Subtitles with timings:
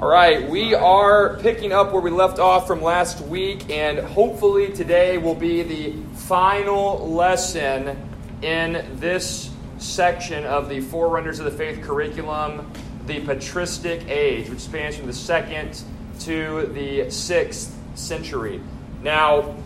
[0.00, 4.72] All right, we are picking up where we left off from last week, and hopefully
[4.72, 7.98] today will be the final lesson
[8.40, 12.70] in this section of the Forerunners of the Faith curriculum,
[13.06, 15.82] the patristic age, which spans from the second
[16.20, 18.60] to the sixth century.
[19.02, 19.56] Now,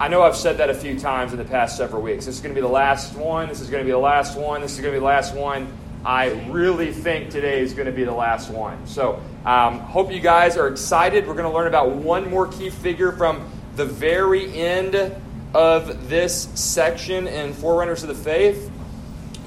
[0.00, 2.26] I know I've said that a few times in the past several weeks.
[2.26, 3.46] This is going to be the last one.
[3.46, 4.62] This is going to be the last one.
[4.62, 5.72] This is going to be the last one.
[6.04, 8.88] I really think today is going to be the last one.
[8.88, 11.28] So, um, hope you guys are excited.
[11.28, 14.96] We're going to learn about one more key figure from the very end
[15.54, 18.68] of this section in Forerunners of the Faith.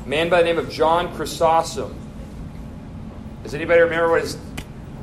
[0.06, 1.94] A man by the name of John Chrysostom.
[3.44, 4.38] Does anybody remember what his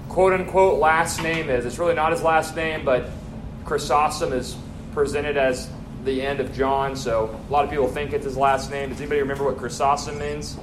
[0.08, 1.66] quote unquote last name is?
[1.66, 3.10] It's really not his last name, but
[3.66, 4.56] Chrysostom is
[4.94, 5.68] presented as
[6.04, 8.88] the end of John, so a lot of people think it's his last name.
[8.88, 10.58] Does anybody remember what Chrysostom means?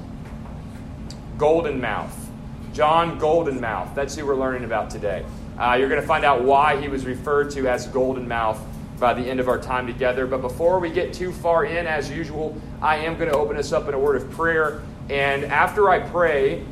[1.39, 2.29] Golden Mouth.
[2.73, 3.95] John Golden Mouth.
[3.95, 5.25] That's who we're learning about today.
[5.57, 8.61] Uh, you're going to find out why he was referred to as Golden Mouth
[8.99, 10.27] by the end of our time together.
[10.27, 13.71] But before we get too far in, as usual, I am going to open us
[13.71, 14.81] up in a word of prayer.
[15.09, 16.65] And after I pray,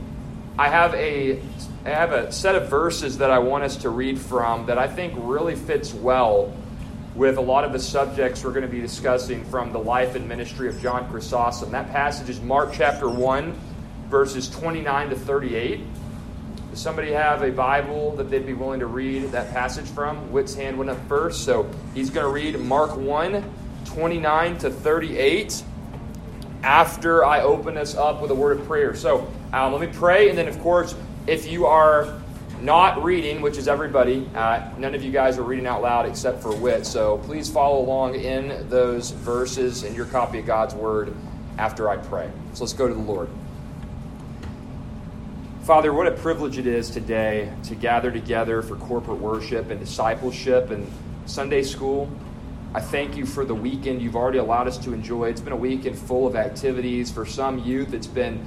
[0.59, 1.41] I have a
[1.85, 4.89] I have a set of verses that I want us to read from that I
[4.89, 6.53] think really fits well
[7.15, 10.27] with a lot of the subjects we're going to be discussing from the life and
[10.27, 11.71] ministry of John Chrysostom.
[11.71, 13.57] That passage is Mark chapter 1,
[14.09, 15.81] verses 29 to 38.
[16.71, 20.31] Does somebody have a Bible that they'd be willing to read that passage from?
[20.31, 23.43] Whit's hand went up first, so he's going to read Mark 1,
[23.85, 25.63] 29 to 38
[26.63, 28.95] after I open us up with a word of prayer.
[28.95, 32.21] So um, let me pray, and then, of course, if you are
[32.61, 36.41] not reading, which is everybody, uh, none of you guys are reading out loud except
[36.41, 36.85] for Whit.
[36.85, 41.13] So please follow along in those verses in your copy of God's Word
[41.57, 42.29] after I pray.
[42.53, 43.29] So let's go to the Lord.
[45.67, 50.71] Father, what a privilege it is today to gather together for corporate worship and discipleship
[50.71, 50.89] and
[51.25, 52.09] Sunday school.
[52.73, 55.27] I thank you for the weekend you've already allowed us to enjoy.
[55.27, 57.11] It's been a weekend full of activities.
[57.11, 58.45] For some youth, it's been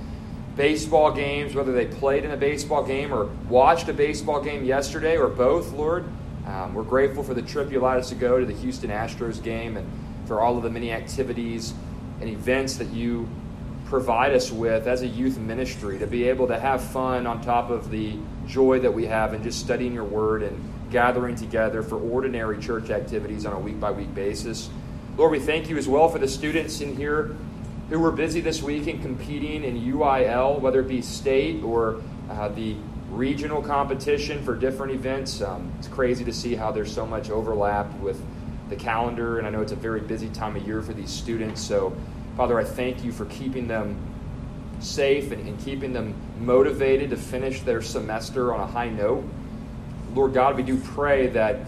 [0.56, 5.19] baseball games, whether they played in a baseball game or watched a baseball game yesterday
[5.19, 6.06] or both, Lord.
[6.47, 9.43] Um, we're grateful for the trip you allowed us to go to the Houston Astros
[9.43, 9.87] game and
[10.25, 11.75] for all of the many activities
[12.23, 13.28] and events that you
[13.91, 17.71] provide us with as a youth ministry to be able to have fun on top
[17.71, 21.99] of the joy that we have in just studying your word and gathering together for
[21.99, 24.71] ordinary church activities on a week by week basis.
[25.17, 27.37] Lord, we thank you as well for the students in here
[27.89, 32.00] who were busy this week in competing in UIL, whether it be state or
[32.31, 32.77] uh, the
[33.11, 35.43] regional competition for different events.
[35.43, 38.23] Um, it's crazy to see how there's so much overlap with
[38.69, 41.61] the calendar, and I know it's a very busy time of year for these students.
[41.61, 41.93] So
[42.37, 43.97] Father, I thank you for keeping them
[44.81, 49.25] safe and, and, keeping them motivated to finish their semester on a high note.
[50.15, 51.67] Lord God, we do pray that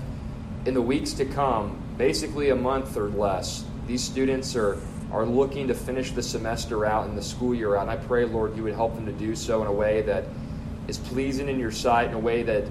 [0.64, 4.78] in the weeks to come, basically a month or less, these students are,
[5.12, 7.82] are looking to finish the semester out and the school year out.
[7.82, 10.24] And I pray, Lord, you would help them to do so in a way that
[10.88, 12.64] is pleasing in your sight, in a way that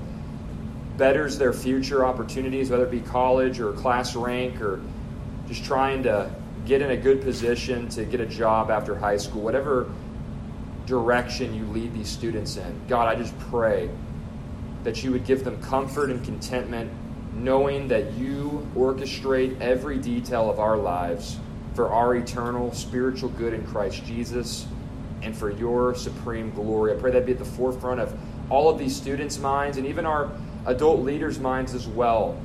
[0.97, 4.81] betters their future opportunities, whether it be college or class rank or
[5.47, 6.33] just trying to
[6.65, 9.89] get in a good position to get a job after high school, whatever
[10.85, 12.81] direction you lead these students in.
[12.87, 13.89] God, I just pray
[14.83, 16.91] that you would give them comfort and contentment,
[17.33, 21.37] knowing that you orchestrate every detail of our lives
[21.73, 24.67] for our eternal spiritual good in Christ Jesus
[25.21, 26.93] and for your supreme glory.
[26.93, 28.17] I pray that be at the forefront of
[28.49, 30.31] all of these students' minds and even our
[30.65, 32.39] adult leaders' minds as well.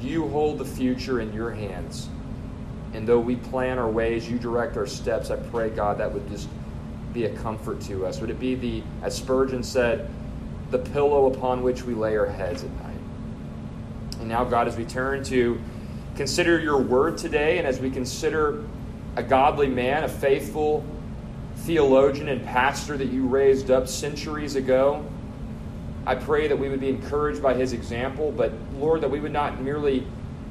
[0.00, 2.08] You hold the future in your hands.
[2.92, 6.28] And though we plan our ways, you direct our steps, I pray, God, that would
[6.28, 6.48] just
[7.12, 8.20] be a comfort to us.
[8.20, 10.10] Would it be the, as Spurgeon said,
[10.70, 12.96] the pillow upon which we lay our heads at night?
[14.20, 15.60] And now, God, as we turn to
[16.16, 18.64] consider your word today, and as we consider
[19.16, 20.84] a godly man, a faithful
[21.56, 25.04] theologian and pastor that you raised up centuries ago,
[26.06, 29.32] I pray that we would be encouraged by his example, but Lord, that we would
[29.32, 30.06] not merely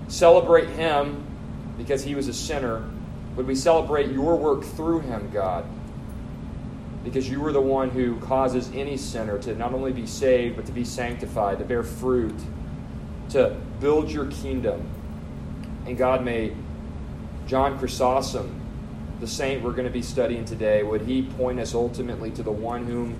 [0.07, 1.25] celebrate him
[1.79, 2.83] because he was a sinner,
[3.37, 5.65] would we celebrate your work through him, God?
[7.05, 10.65] Because you were the one who causes any sinner to not only be saved, but
[10.65, 12.35] to be sanctified, to bear fruit,
[13.29, 14.85] to build your kingdom.
[15.87, 16.53] And God, may
[17.47, 18.59] John Chrysostom,
[19.21, 22.51] the saint we're going to be studying today, would he point us ultimately to the
[22.51, 23.17] one whom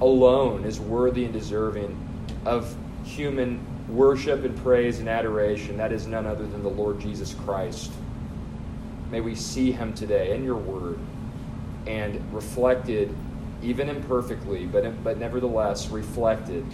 [0.00, 1.96] alone is worthy and deserving
[2.44, 2.74] of
[3.04, 5.76] human worship and praise and adoration.
[5.76, 7.92] That is none other than the Lord Jesus Christ.
[9.10, 10.98] May we see him today in your word
[11.86, 13.14] and reflected,
[13.62, 16.64] even imperfectly, but, but nevertheless reflected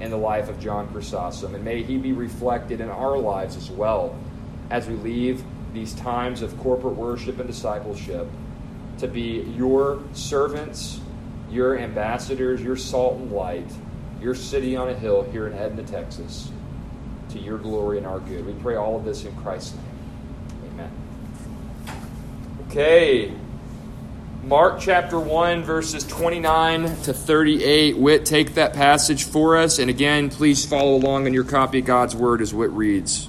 [0.00, 1.54] in the life of John Chrysostom.
[1.54, 4.16] And may he be reflected in our lives as well
[4.70, 8.26] as we leave these times of corporate worship and discipleship
[8.98, 11.00] to be your servants,
[11.50, 13.70] your ambassadors, your salt and light,
[14.20, 16.50] your city on a hill here in Edna, Texas,
[17.32, 18.46] to your glory and our good.
[18.46, 19.84] We pray all of this in Christ's name.
[20.72, 20.90] Amen.
[22.68, 23.32] Okay.
[24.44, 27.96] Mark chapter 1, verses 29 to 38.
[27.96, 29.78] Whit, take that passage for us.
[29.78, 33.28] And again, please follow along in your copy of God's Word as Whit reads.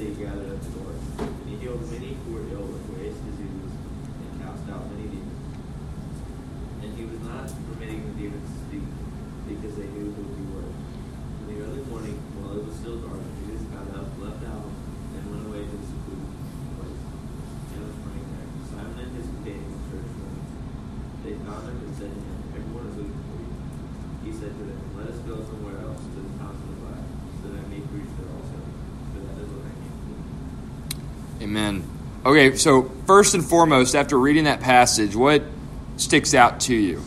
[0.00, 0.96] they gathered at the north.
[1.20, 5.44] And he healed many who were ill with various diseases and cast out many demons.
[6.80, 8.88] And he was not permitting the demons to speak
[9.44, 10.72] because they knew who he was.
[10.72, 15.20] In the early morning, while it was still dark, Jesus got up, left out, and
[15.28, 16.32] went away to the secluded
[16.80, 17.00] place.
[17.76, 18.48] And was praying there.
[18.72, 20.40] Simon and his companions searched for him.
[21.28, 23.52] They found him and said to him, Everyone is looking for you.
[24.24, 25.79] He said to them, Let us go somewhere
[31.40, 31.84] Amen.
[32.24, 35.42] Okay, so first and foremost, after reading that passage, what
[35.96, 37.02] sticks out to you?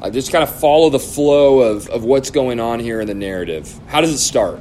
[0.00, 3.14] I just kind of follow the flow of, of what's going on here in the
[3.14, 3.76] narrative.
[3.88, 4.60] How does it start?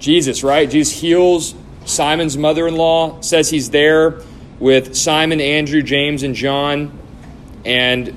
[0.00, 0.68] Jesus, right?
[0.68, 1.54] Jesus heals
[1.84, 4.22] Simon's mother in law, says he's there
[4.58, 6.98] with Simon, Andrew, James, and John.
[7.64, 8.16] And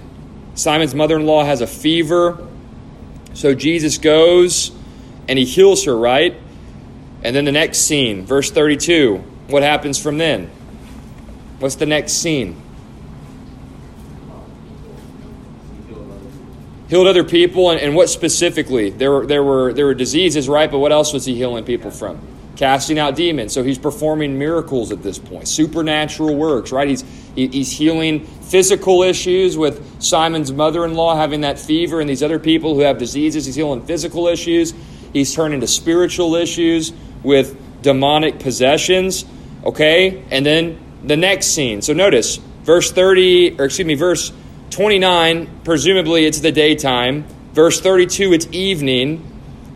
[0.56, 2.48] Simon's mother in law has a fever.
[3.36, 4.75] So Jesus goes
[5.28, 6.36] and he heals her, right?
[7.24, 9.18] And then the next scene, verse 32,
[9.48, 10.50] what happens from then?
[11.60, 12.62] What's the next scene?
[16.88, 18.92] Healed other people, and, and what specifically?
[18.92, 20.70] There were, there, were, there were diseases, right?
[20.70, 22.20] But what else was he healing people from?
[22.58, 23.54] Casting out demons.
[23.54, 26.88] So he's performing miracles at this point, supernatural works, right?
[26.88, 27.04] He's,
[27.36, 32.38] he's healing physical issues with Simon's mother in law having that fever and these other
[32.38, 33.48] people who have diseases.
[33.48, 34.74] He's healing physical issues.
[35.16, 36.92] He's turning to spiritual issues
[37.24, 39.24] with demonic possessions.
[39.64, 40.22] Okay?
[40.30, 41.82] And then the next scene.
[41.82, 44.34] So notice, verse 30, or excuse me, verse
[44.72, 47.24] 29, presumably it's the daytime.
[47.54, 49.26] Verse 32, it's evening.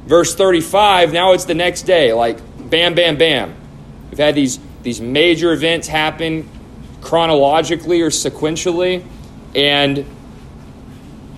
[0.06, 2.12] Verse 35, now it's the next day.
[2.12, 2.38] Like,
[2.70, 3.56] bam, bam, bam.
[4.10, 6.50] We've had these, these major events happen
[7.00, 9.06] chronologically or sequentially.
[9.56, 10.06] And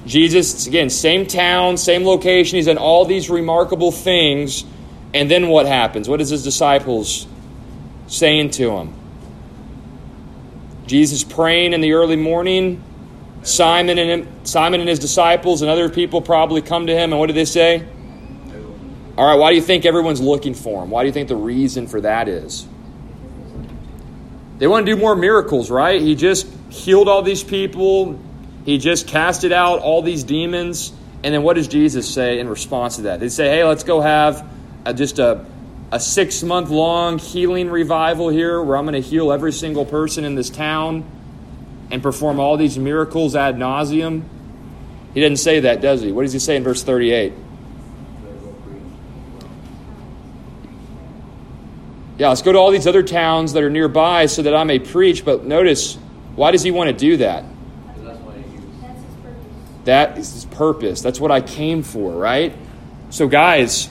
[0.05, 2.57] Jesus, again, same town, same location.
[2.57, 4.65] He's done all these remarkable things.
[5.13, 6.09] And then what happens?
[6.09, 7.27] What is his disciples
[8.07, 8.93] saying to him?
[10.87, 12.83] Jesus praying in the early morning.
[13.43, 17.19] Simon and him, Simon and his disciples and other people probably come to him, and
[17.19, 17.83] what do they say?
[19.17, 20.89] All right, why do you think everyone's looking for him?
[20.89, 22.67] Why do you think the reason for that is?
[24.59, 26.01] They want to do more miracles, right?
[26.01, 28.19] He just healed all these people,
[28.65, 30.93] he just casted out all these demons.
[31.23, 33.19] And then what does Jesus say in response to that?
[33.19, 34.47] They say, hey, let's go have
[34.85, 35.45] a, just a,
[35.91, 40.23] a six month long healing revival here where I'm going to heal every single person
[40.23, 41.03] in this town
[41.91, 44.23] and perform all these miracles ad nauseum.
[45.13, 46.11] He doesn't say that, does he?
[46.11, 47.33] What does he say in verse 38?
[52.17, 54.79] Yeah, let's go to all these other towns that are nearby so that I may
[54.79, 55.25] preach.
[55.25, 55.95] But notice,
[56.35, 57.43] why does he want to do that?
[59.85, 61.01] That is his purpose.
[61.01, 62.55] That's what I came for, right?
[63.09, 63.89] So, guys,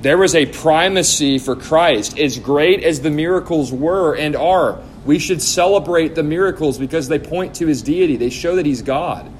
[0.00, 2.18] there was a primacy for Christ.
[2.18, 7.18] As great as the miracles were and are, we should celebrate the miracles because they
[7.18, 8.16] point to his deity.
[8.16, 9.30] They show that he's God.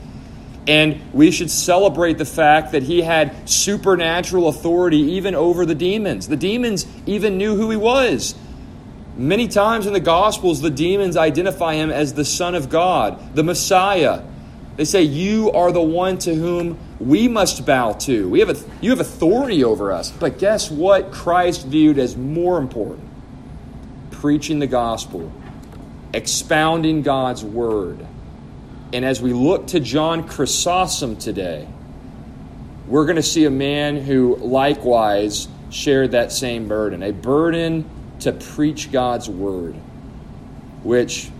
[0.67, 6.29] And we should celebrate the fact that he had supernatural authority even over the demons.
[6.29, 8.35] The demons even knew who he was.
[9.17, 13.43] Many times in the Gospels, the demons identify him as the Son of God, the
[13.43, 14.23] Messiah.
[14.79, 18.29] They say, You are the one to whom we must bow to.
[18.29, 20.13] We have a, you have authority over us.
[20.13, 23.07] But guess what Christ viewed as more important?
[24.13, 25.33] Preaching the gospel,
[26.15, 28.07] expounding God's word.
[28.93, 31.67] And as we look to John Chrysostom today,
[32.87, 38.31] we're going to see a man who likewise shared that same burden a burden to
[38.31, 39.75] preach God's word,
[40.85, 41.31] which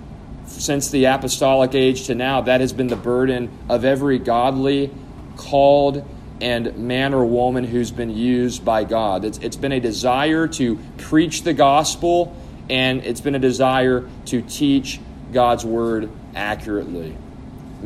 [0.49, 4.91] since the apostolic age to now, that has been the burden of every godly,
[5.37, 6.05] called,
[6.41, 9.25] and man or woman who's been used by God.
[9.25, 12.35] It's, it's been a desire to preach the gospel,
[12.71, 15.01] and it's been a desire to teach
[15.33, 17.17] God's word accurately.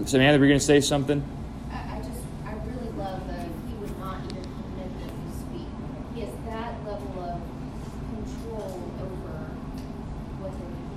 [0.07, 1.23] Samantha, were you going to say something?
[1.71, 4.90] I, I just, I really love that he would not even permit
[5.35, 5.69] speak.
[6.14, 7.40] He has that level of
[8.11, 9.40] control over
[10.40, 10.52] what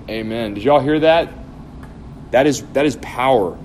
[0.07, 0.19] they do.
[0.19, 0.53] Amen.
[0.53, 1.29] Did y'all hear that?
[2.35, 3.57] That is that is power.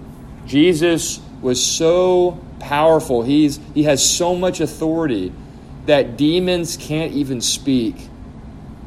[0.46, 3.24] Jesus was so powerful.
[3.24, 5.32] He's he has so much authority
[5.86, 7.96] that demons can't even speak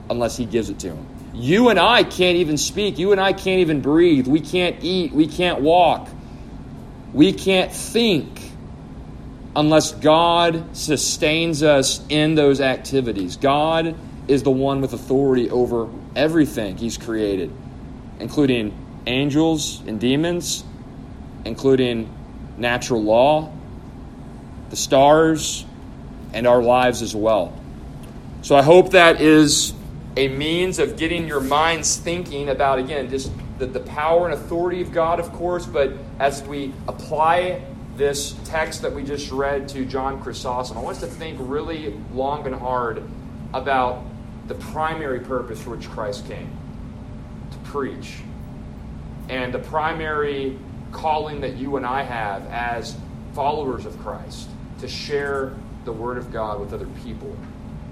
[0.10, 1.06] unless he gives it to them.
[1.34, 2.98] You and I can't even speak.
[2.98, 4.26] You and I can't even breathe.
[4.26, 5.12] We can't eat.
[5.12, 6.08] We can't walk.
[7.12, 8.40] We can't think
[9.54, 13.36] unless God sustains us in those activities.
[13.36, 13.98] God
[14.30, 17.52] is the one with authority over everything He's created,
[18.22, 18.74] including
[19.06, 20.64] angels and demons,
[21.46, 22.10] including
[22.58, 23.52] natural law,
[24.70, 25.66] the stars,
[26.34, 27.58] and our lives as well.
[28.42, 29.74] So I hope that is
[30.18, 34.82] a means of getting your minds thinking about, again, just the, the power and authority
[34.82, 37.64] of God, of course, but as we apply
[37.96, 41.94] this text that we just read to John Chrysostom, I want us to think really
[42.14, 43.04] long and hard
[43.54, 44.04] about
[44.48, 46.50] the primary purpose for which Christ came
[47.52, 48.18] to preach
[49.34, 50.60] and the primary
[50.92, 52.96] calling that you and I have as
[53.34, 54.48] followers of Christ
[54.80, 55.54] to share
[55.86, 57.36] the Word of God with other people.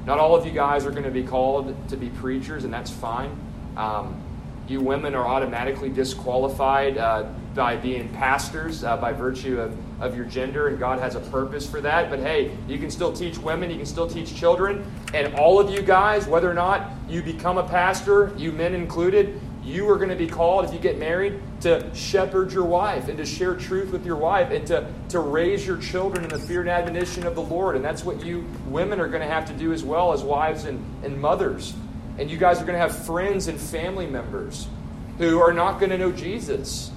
[0.05, 2.91] Not all of you guys are going to be called to be preachers, and that's
[2.91, 3.35] fine.
[3.75, 4.21] Um,
[4.67, 7.23] you women are automatically disqualified uh,
[7.55, 11.67] by being pastors uh, by virtue of, of your gender, and God has a purpose
[11.67, 12.11] for that.
[12.11, 15.71] But hey, you can still teach women, you can still teach children, and all of
[15.71, 20.09] you guys, whether or not you become a pastor, you men included, you are going
[20.09, 23.91] to be called, if you get married, to shepherd your wife and to share truth
[23.91, 27.35] with your wife and to, to raise your children in the fear and admonition of
[27.35, 27.75] the Lord.
[27.75, 30.65] And that's what you women are going to have to do as well as wives
[30.65, 31.73] and, and mothers.
[32.17, 34.67] And you guys are going to have friends and family members
[35.19, 36.91] who are not going to know Jesus.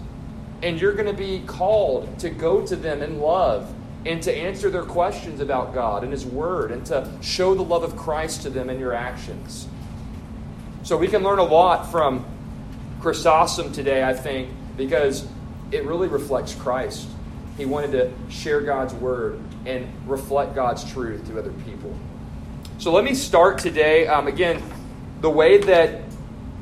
[0.63, 3.73] And you're going to be called to go to them in love
[4.07, 7.83] and to answer their questions about God and His Word and to show the love
[7.83, 9.69] of Christ to them in your actions.
[10.83, 12.25] So we can learn a lot from
[13.05, 15.29] Chrysostom today, I think, because
[15.71, 17.07] it really reflects Christ.
[17.59, 21.95] He wanted to share God's word and reflect God's truth to other people.
[22.79, 24.07] So let me start today.
[24.07, 24.63] Um, again,
[25.21, 26.01] the way that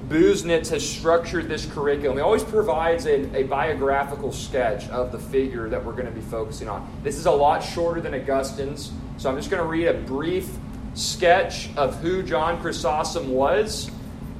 [0.08, 5.68] Busenitz has structured this curriculum, he always provides a, a biographical sketch of the figure
[5.68, 6.92] that we're going to be focusing on.
[7.04, 10.50] This is a lot shorter than Augustine's, so I'm just going to read a brief
[10.94, 13.92] sketch of who John Chrysostom was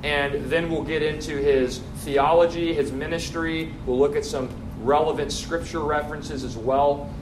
[0.03, 3.73] and then we'll get into his theology, his ministry.
[3.87, 4.49] We'll look at some
[4.81, 7.13] relevant scripture references as well,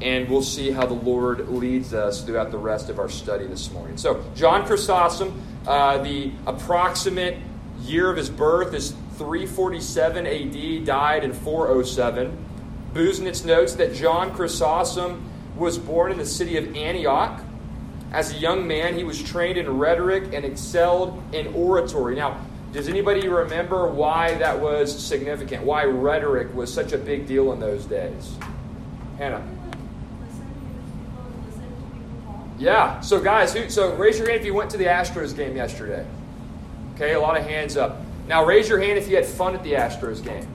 [0.00, 3.70] and we'll see how the Lord leads us throughout the rest of our study this
[3.70, 3.96] morning.
[3.96, 7.38] So, John Chrysostom, uh, the approximate
[7.82, 12.46] year of his birth is 347 AD, died in 407.
[12.94, 17.40] Busenitz notes that John Chrysostom was born in the city of Antioch
[18.12, 22.16] as a young man, he was trained in rhetoric and excelled in oratory.
[22.16, 25.64] Now, does anybody remember why that was significant?
[25.64, 28.36] Why rhetoric was such a big deal in those days?
[29.18, 29.44] Hannah.
[32.58, 33.00] Yeah.
[33.00, 36.06] So, guys, who, so raise your hand if you went to the Astros game yesterday.
[36.94, 38.02] Okay, a lot of hands up.
[38.28, 40.46] Now, raise your hand if you had fun at the Astros game.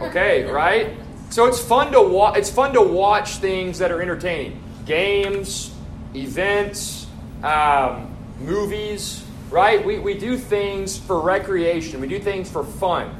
[0.00, 0.94] Okay, right?
[1.30, 2.38] So it's fun to watch.
[2.38, 4.60] It's fun to watch things that are entertaining.
[4.86, 5.74] Games,
[6.14, 7.06] events,
[7.42, 9.84] um, movies, right?
[9.84, 13.14] We, we do things for recreation, we do things for fun.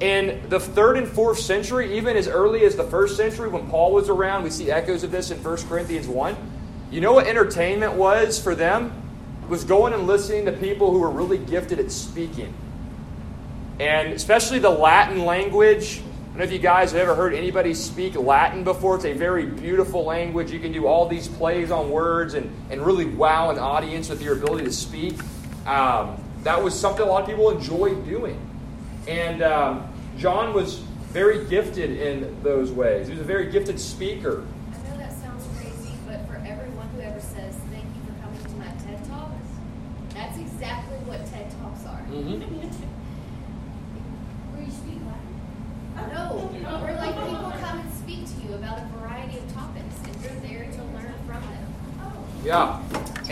[0.00, 3.92] In the third and fourth century, even as early as the first century when Paul
[3.92, 6.36] was around, we see echoes of this in 1 Corinthians 1.
[6.92, 8.92] You know what entertainment was for them?
[9.42, 12.54] It was going and listening to people who were really gifted at speaking.
[13.80, 16.00] And especially the Latin language
[16.38, 18.94] don't know if you guys have ever heard anybody speak Latin before.
[18.94, 20.52] It's a very beautiful language.
[20.52, 24.22] You can do all these plays on words and, and really wow an audience with
[24.22, 25.18] your ability to speak.
[25.66, 28.40] Um, that was something a lot of people enjoyed doing.
[29.08, 30.76] And um, John was
[31.10, 33.08] very gifted in those ways.
[33.08, 34.46] He was a very gifted speaker.
[34.72, 38.44] I know that sounds crazy, but for everyone who ever says thank you for coming
[38.44, 39.32] to my TED Talk,
[40.14, 42.00] that's exactly what TED Talks are.
[42.12, 42.58] Mm-hmm.
[46.68, 50.22] No, we're like people come and speak to you about a variety of topics, and
[50.22, 51.66] you're there to learn from them.
[52.44, 52.82] Yeah,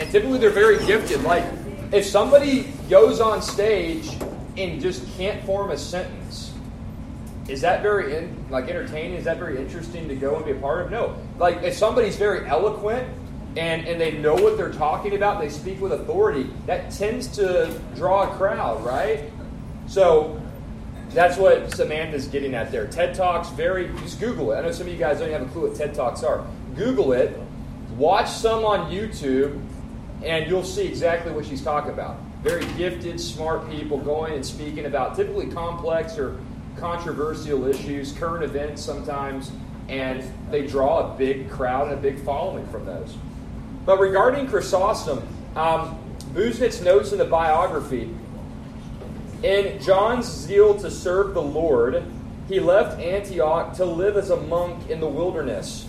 [0.07, 1.21] and typically they're very gifted.
[1.23, 1.43] Like,
[1.91, 4.09] if somebody goes on stage
[4.57, 6.53] and just can't form a sentence,
[7.49, 9.15] is that very in, like entertaining?
[9.15, 10.91] Is that very interesting to go and be a part of?
[10.91, 13.05] No, like if somebody's very eloquent
[13.57, 17.77] and, and they know what they're talking about, they speak with authority, that tends to
[17.95, 19.25] draw a crowd, right?
[19.87, 20.41] So
[21.09, 22.87] that's what Samantha's getting at there.
[22.87, 24.57] TED Talks, very, just Google it.
[24.57, 26.45] I know some of you guys don't have a clue what TED Talks are.
[26.75, 27.37] Google it,
[27.97, 29.61] watch some on YouTube,
[30.23, 32.17] and you'll see exactly what she's talking about.
[32.43, 36.37] Very gifted, smart people going and speaking about typically complex or
[36.77, 39.51] controversial issues, current events sometimes,
[39.89, 43.15] and they draw a big crowd and a big following from those.
[43.85, 45.97] But regarding Chrysostom, um,
[46.33, 48.13] Busenitz notes in the biography
[49.43, 52.03] in John's zeal to serve the Lord,
[52.47, 55.86] he left Antioch to live as a monk in the wilderness.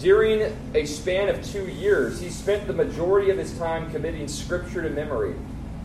[0.00, 4.80] During a span of two years, he spent the majority of his time committing scripture
[4.80, 5.34] to memory.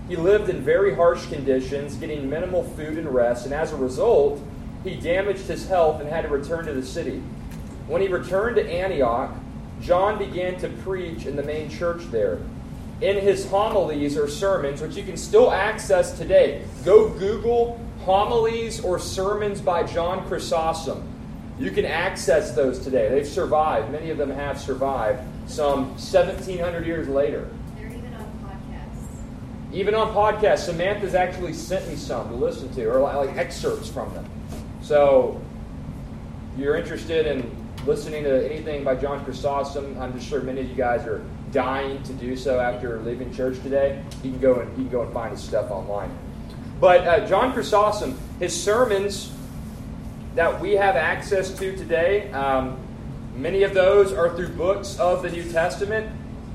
[0.08, 4.42] He lived in very harsh conditions, getting minimal food and rest, and as a result,
[4.86, 7.22] he damaged his health and had to return to the city.
[7.88, 9.32] When he returned to Antioch,
[9.82, 12.40] John began to preach in the main church there
[13.02, 16.64] in his homilies or sermons, which you can still access today.
[16.86, 21.06] Go Google homilies or sermons by John Chrysostom.
[21.58, 23.08] You can access those today.
[23.10, 23.92] They've survived.
[23.92, 27.48] Many of them have survived some 1,700 years later.
[27.78, 29.74] They're even on podcasts.
[29.74, 30.66] Even on podcasts.
[30.66, 34.30] Samantha's actually sent me some to listen to, or like excerpts from them.
[34.82, 35.42] So,
[36.54, 37.50] if you're interested in
[37.86, 42.04] listening to anything by John Chrysostom, I'm just sure many of you guys are dying
[42.04, 45.14] to do so after leaving church today, you can go and you can go and
[45.14, 46.12] find his stuff online.
[46.82, 49.32] But uh, John Chrysostom, his sermons
[50.36, 52.78] that we have access to today, um,
[53.36, 56.12] many of those are through books of the New Testament.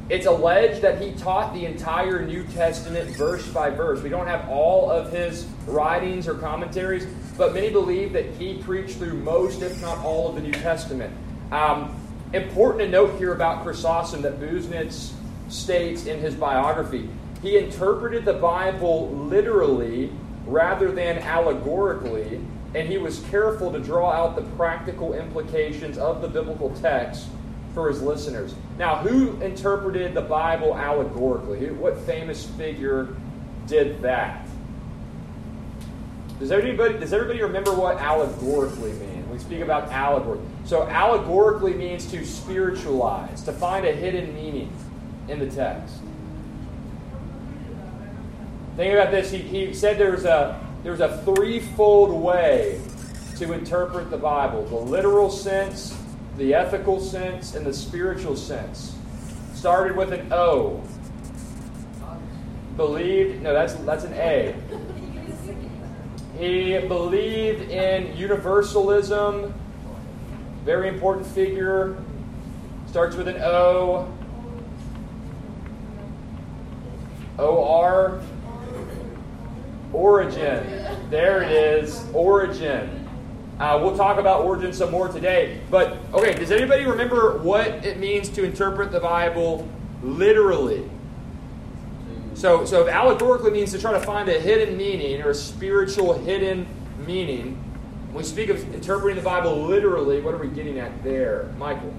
[0.09, 4.03] It's alleged that he taught the entire New Testament verse by verse.
[4.03, 7.07] We don't have all of his writings or commentaries,
[7.39, 11.15] but many believe that he preached through most, if not all, of the New Testament.
[11.53, 11.97] Um,
[12.33, 15.13] Important to note here about Chrysostom that Busenitz
[15.49, 17.09] states in his biography.
[17.43, 20.13] He interpreted the Bible literally
[20.47, 22.41] rather than allegorically,
[22.75, 27.27] and he was careful to draw out the practical implications of the biblical text
[27.75, 28.55] for his listeners.
[28.79, 31.71] Now, who interpreted the Bible allegorically?
[31.71, 33.09] What famous figure
[33.67, 34.47] did that?
[36.39, 39.29] Does everybody, does everybody remember what allegorically means?
[39.29, 40.41] We speak about allegory.
[40.65, 44.73] So, allegorically means to spiritualize, to find a hidden meaning
[45.29, 45.97] in the text.
[48.77, 49.31] Think about this.
[49.31, 52.81] He, he said there's a, there's a threefold way
[53.37, 55.97] to interpret the Bible the literal sense,
[56.37, 58.97] the ethical sense, and the spiritual sense.
[59.55, 60.83] Started with an O.
[62.77, 64.55] Believed, no, that's, that's an A.
[66.39, 69.53] He believed in universalism.
[70.65, 71.97] Very important figure.
[72.87, 74.11] Starts with an O.
[77.39, 78.23] O R.
[79.93, 81.11] Origen.
[81.11, 82.05] There it is.
[82.13, 83.09] Origen.
[83.59, 85.61] Uh, we'll talk about Origen some more today.
[85.71, 89.69] But, okay, does anybody remember what it means to interpret the Bible
[90.03, 90.89] literally?
[92.35, 96.67] So, so allegorically means to try to find a hidden meaning or a spiritual hidden
[97.07, 97.57] meaning.
[98.13, 101.93] When we speak of interpreting the Bible literally, what are we getting at there, Michael?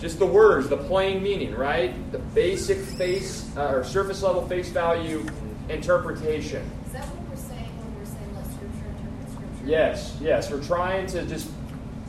[0.00, 1.92] Just the words, the plain meaning, right?
[2.10, 5.26] The basic face uh, or surface level face value
[5.68, 6.62] interpretation.
[6.86, 9.70] Is that what we're saying when we're saying let Scripture interpret Scripture?
[9.70, 10.50] Yes, yes.
[10.50, 11.50] We're trying to just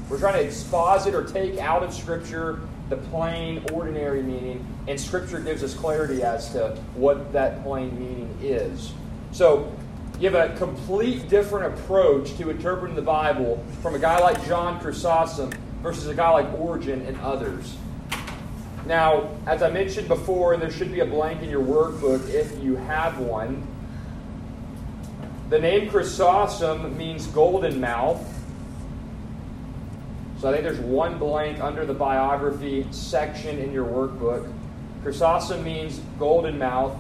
[0.10, 5.40] we're trying to exposit or take out of Scripture the plain, ordinary meaning, and Scripture
[5.40, 8.94] gives us clarity as to what that plain meaning is.
[9.32, 9.74] So,
[10.20, 14.80] you have a complete different approach to interpreting the Bible from a guy like John
[14.80, 15.52] Chrysostom
[15.82, 17.76] versus a guy like Origen and others.
[18.92, 22.62] Now, as I mentioned before, and there should be a blank in your workbook if
[22.62, 23.66] you have one,
[25.50, 28.22] the name Chrysostom means golden mouth.
[30.42, 34.52] So I think there's one blank under the biography section in your workbook.
[35.04, 36.94] Chrysostom means golden mouth.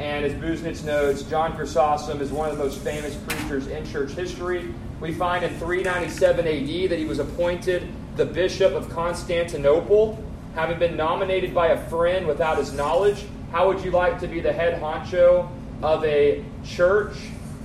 [0.00, 4.10] And as Busenitz notes, John Chrysostom is one of the most famous preachers in church
[4.10, 4.74] history.
[5.00, 10.20] We find in 397 AD that he was appointed the bishop of Constantinople,
[10.56, 13.24] having been nominated by a friend without his knowledge.
[13.52, 15.48] How would you like to be the head honcho
[15.82, 17.14] of a church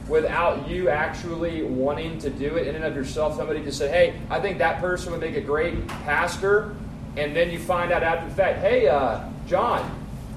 [0.09, 3.37] without you actually wanting to do it in and of yourself.
[3.37, 6.75] Somebody just said, hey, I think that person would make a great pastor.
[7.15, 9.89] And then you find out after the fact, hey, uh, John,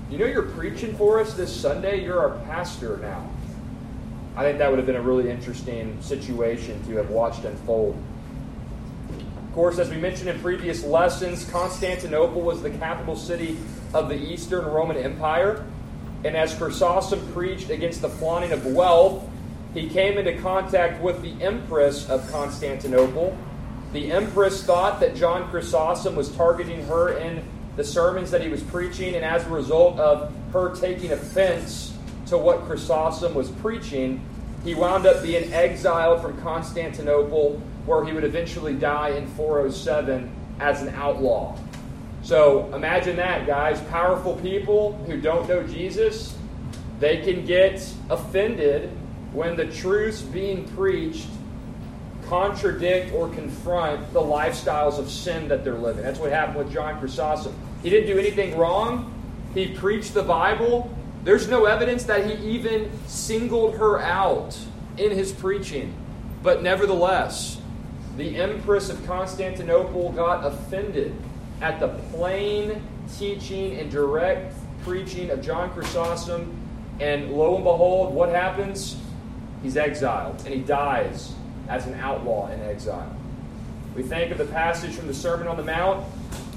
[0.09, 2.05] you know you're preaching for us this Sunday?
[2.05, 3.29] You're our pastor now.
[4.37, 8.01] I think that would have been a really interesting situation to have watched unfold.
[9.55, 13.57] Course, as we mentioned in previous lessons, Constantinople was the capital city
[13.93, 15.65] of the Eastern Roman Empire.
[16.25, 19.23] And as Chrysostom preached against the flaunting of wealth,
[19.73, 23.37] he came into contact with the Empress of Constantinople.
[23.93, 27.45] The Empress thought that John Chrysostom was targeting her in
[27.77, 32.39] the sermons that he was preaching, and as a result of her taking offense to
[32.39, 34.21] what Chrysostom was preaching,
[34.65, 40.83] he wound up being exiled from Constantinople, where he would eventually die in 407 as
[40.83, 41.57] an outlaw.
[42.23, 43.81] So imagine that, guys.
[43.83, 46.37] Powerful people who don't know Jesus,
[46.99, 48.91] they can get offended
[49.33, 51.27] when the truths being preached
[52.27, 56.03] contradict or confront the lifestyles of sin that they're living.
[56.03, 57.55] That's what happened with John Chrysostom.
[57.83, 59.13] He didn't do anything wrong.
[59.55, 60.91] He preached the Bible.
[61.23, 64.59] There's no evidence that he even singled her out
[64.97, 65.95] in his preaching.
[66.43, 67.61] But nevertheless,
[68.17, 71.15] the Empress of Constantinople got offended
[71.61, 72.81] at the plain
[73.19, 76.57] teaching and direct preaching of John Chrysostom.
[77.01, 78.97] And lo and behold, what happens?
[79.63, 81.33] He's exiled and he dies
[81.69, 83.17] as an outlaw in exile.
[83.97, 86.05] We think of the passage from the Sermon on the Mount.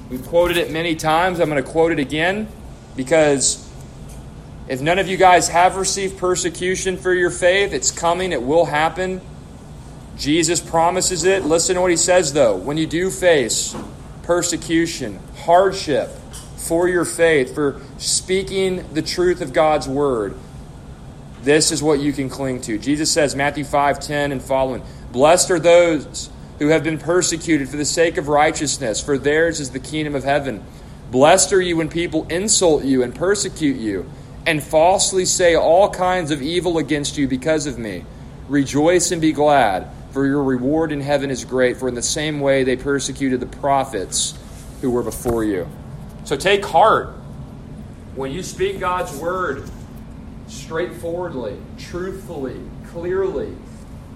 [0.09, 1.39] We've quoted it many times.
[1.39, 2.47] I'm going to quote it again
[2.95, 3.67] because
[4.67, 8.65] if none of you guys have received persecution for your faith, it's coming, it will
[8.65, 9.21] happen.
[10.17, 11.45] Jesus promises it.
[11.45, 12.55] Listen to what he says, though.
[12.55, 13.75] When you do face
[14.23, 16.09] persecution, hardship
[16.57, 20.35] for your faith, for speaking the truth of God's word,
[21.43, 22.77] this is what you can cling to.
[22.77, 27.77] Jesus says, Matthew 5 10 and following, Blessed are those who have been persecuted for
[27.77, 30.63] the sake of righteousness, for theirs is the kingdom of heaven.
[31.11, 34.09] Blessed are you when people insult you and persecute you,
[34.45, 38.03] and falsely say all kinds of evil against you because of me.
[38.49, 42.39] Rejoice and be glad, for your reward in heaven is great, for in the same
[42.39, 44.37] way they persecuted the prophets
[44.81, 45.67] who were before you.
[46.23, 47.09] So take heart.
[48.15, 49.69] When you speak God's word
[50.47, 53.55] straightforwardly, truthfully, clearly,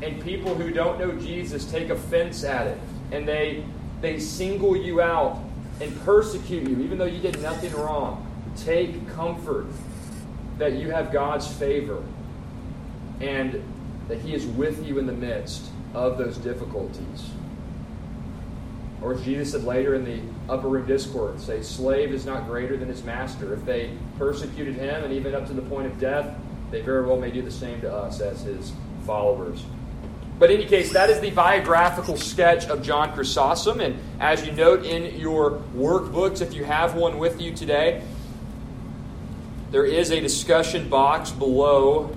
[0.02, 2.80] and people who don't know Jesus take offense at it
[3.12, 3.64] and they
[4.02, 5.40] they single you out
[5.80, 8.28] and persecute you even though you did nothing wrong
[8.58, 9.68] take comfort
[10.58, 12.04] that you have God's favor
[13.20, 13.64] and
[14.08, 17.32] that he is with you in the midst of those difficulties
[19.02, 22.88] or Jesus said later in the upper room discourse, say, slave is not greater than
[22.88, 23.54] his master.
[23.54, 26.38] If they persecuted him and even up to the point of death,
[26.70, 28.72] they very well may do the same to us as his
[29.06, 29.64] followers.
[30.38, 33.80] But in any case, that is the biographical sketch of John Chrysostom.
[33.80, 38.04] And as you note in your workbooks, if you have one with you today,
[39.72, 42.16] there is a discussion box below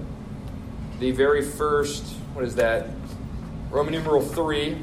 [1.00, 2.88] the very first, what is that?
[3.74, 4.78] Roman numeral 3.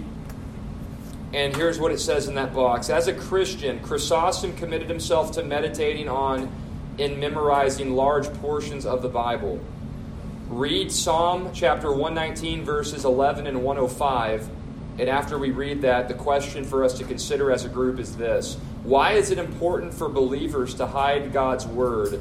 [1.33, 2.89] And here's what it says in that box.
[2.89, 6.51] As a Christian, Chrysostom committed himself to meditating on
[6.99, 9.61] and memorizing large portions of the Bible
[10.51, 14.49] read Psalm chapter 119, verses 11 and 105.
[14.99, 18.17] And after we read that, the question for us to consider as a group is
[18.17, 22.19] this Why is it important for believers to hide God's word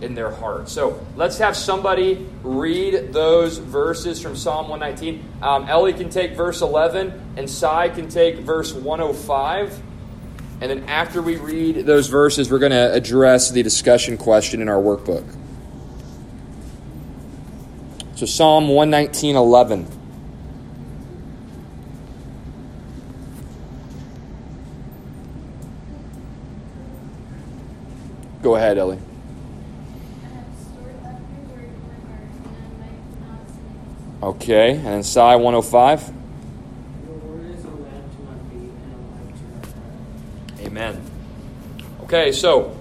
[0.00, 0.68] in their heart?
[0.68, 5.24] So let's have somebody read those verses from Psalm 119.
[5.42, 9.82] Um, Ellie can take verse 11, and Sai can take verse 105.
[10.60, 14.68] And then after we read those verses, we're going to address the discussion question in
[14.68, 15.24] our workbook.
[18.20, 19.86] So Psalm 119:11.
[28.42, 28.98] Go ahead, Ellie.
[34.22, 36.12] Okay, and then Psalm 105.
[40.60, 41.02] Amen.
[42.02, 42.76] Okay, so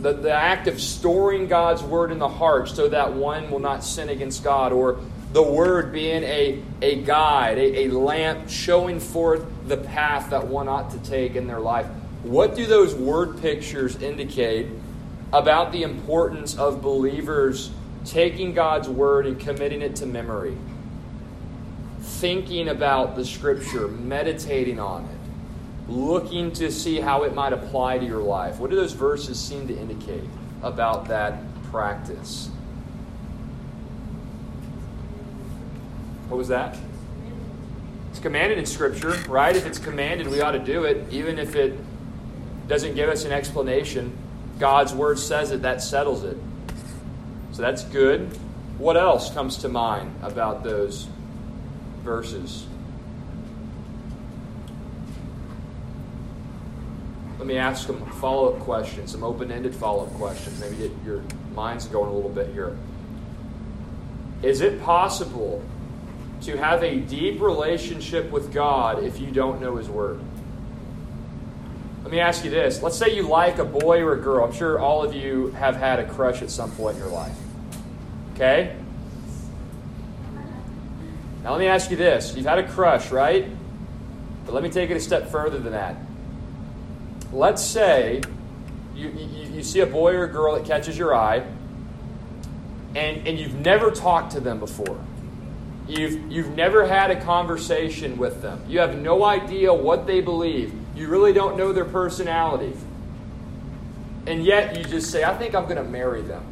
[0.00, 3.82] the, the act of storing God's word in the heart so that one will not
[3.82, 5.00] sin against God, or
[5.32, 10.68] the word being a, a guide, a, a lamp showing forth the path that one
[10.68, 11.86] ought to take in their life.
[12.22, 14.68] What do those word pictures indicate
[15.32, 17.70] about the importance of believers
[18.04, 20.56] taking God's word and committing it to memory?
[22.00, 25.18] Thinking about the scripture, meditating on it
[25.88, 28.58] looking to see how it might apply to your life.
[28.58, 30.22] What do those verses seem to indicate
[30.62, 31.38] about that
[31.70, 32.50] practice?
[36.28, 36.76] What was that?
[38.10, 39.56] It's commanded in Scripture, right?
[39.56, 41.78] If it's commanded, we ought to do it, even if it
[42.68, 44.16] doesn't give us an explanation.
[44.58, 46.36] God's Word says it, that settles it.
[47.58, 48.38] So that's good.
[48.78, 51.08] What else comes to mind about those
[52.04, 52.68] verses?
[57.36, 60.60] let me ask some follow up questions, some open ended follow up questions.
[60.60, 62.76] Maybe get your minds going a little bit here.
[64.42, 65.60] Is it possible
[66.42, 70.20] to have a deep relationship with God if you don't know His Word?
[72.04, 72.82] Let me ask you this.
[72.82, 74.44] Let's say you like a boy or a girl.
[74.44, 77.36] I'm sure all of you have had a crush at some point in your life.
[78.38, 78.72] Okay?
[81.42, 82.36] Now, let me ask you this.
[82.36, 83.46] You've had a crush, right?
[84.46, 85.96] But let me take it a step further than that.
[87.32, 88.20] Let's say
[88.94, 91.44] you, you, you see a boy or a girl that catches your eye,
[92.94, 95.00] and, and you've never talked to them before.
[95.88, 98.62] You've, you've never had a conversation with them.
[98.68, 100.72] You have no idea what they believe.
[100.94, 102.72] You really don't know their personality.
[104.28, 106.44] And yet you just say, I think I'm going to marry them.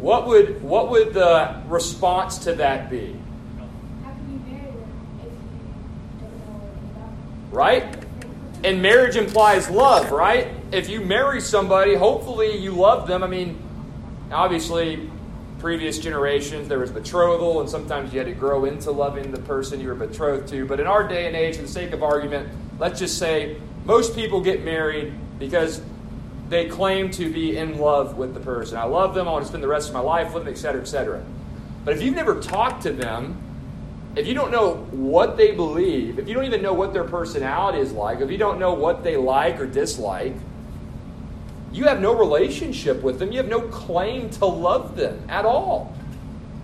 [0.00, 3.16] What would, what would the response to that be?
[7.50, 7.96] Right?
[8.62, 10.48] And marriage implies love, right?
[10.72, 13.22] If you marry somebody, hopefully you love them.
[13.22, 13.60] I mean,
[14.30, 15.08] obviously,
[15.58, 19.80] previous generations there was betrothal, and sometimes you had to grow into loving the person
[19.80, 20.66] you were betrothed to.
[20.66, 24.14] But in our day and age, for the sake of argument, let's just say most
[24.14, 25.80] people get married because
[26.48, 28.78] they claim to be in love with the person.
[28.78, 30.80] I love them, I want to spend the rest of my life with them, etc.,
[30.80, 31.22] etc.
[31.84, 33.42] But if you've never talked to them,
[34.16, 37.78] if you don't know what they believe, if you don't even know what their personality
[37.78, 40.34] is like, if you don't know what they like or dislike,
[41.72, 43.30] you have no relationship with them.
[43.30, 45.94] You have no claim to love them at all.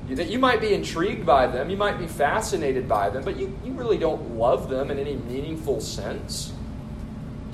[0.09, 3.57] That you might be intrigued by them, you might be fascinated by them, but you,
[3.65, 6.53] you really don't love them in any meaningful sense.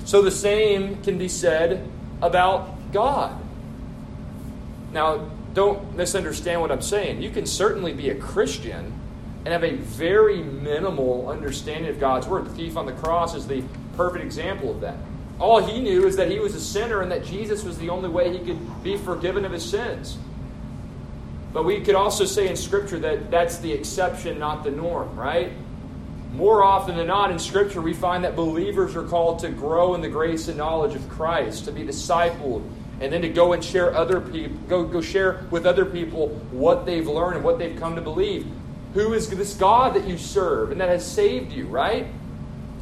[0.03, 1.89] So the same can be said
[2.21, 3.39] about God.
[4.91, 7.21] Now, don't misunderstand what I'm saying.
[7.21, 8.93] You can certainly be a Christian
[9.43, 12.45] and have a very minimal understanding of God's Word.
[12.45, 13.63] The thief on the cross is the
[13.97, 14.95] perfect example of that.
[15.39, 18.09] All he knew is that he was a sinner and that Jesus was the only
[18.09, 20.17] way he could be forgiven of his sins.
[21.51, 25.51] But we could also say in Scripture that that's the exception, not the norm, right?
[26.31, 30.01] More often than not in Scripture, we find that believers are called to grow in
[30.01, 32.63] the grace and knowledge of Christ, to be discipled,
[33.01, 36.85] and then to go and share other people, go, go share with other people what
[36.85, 38.47] they've learned and what they've come to believe.
[38.93, 42.07] Who is this God that you serve and that has saved you, right?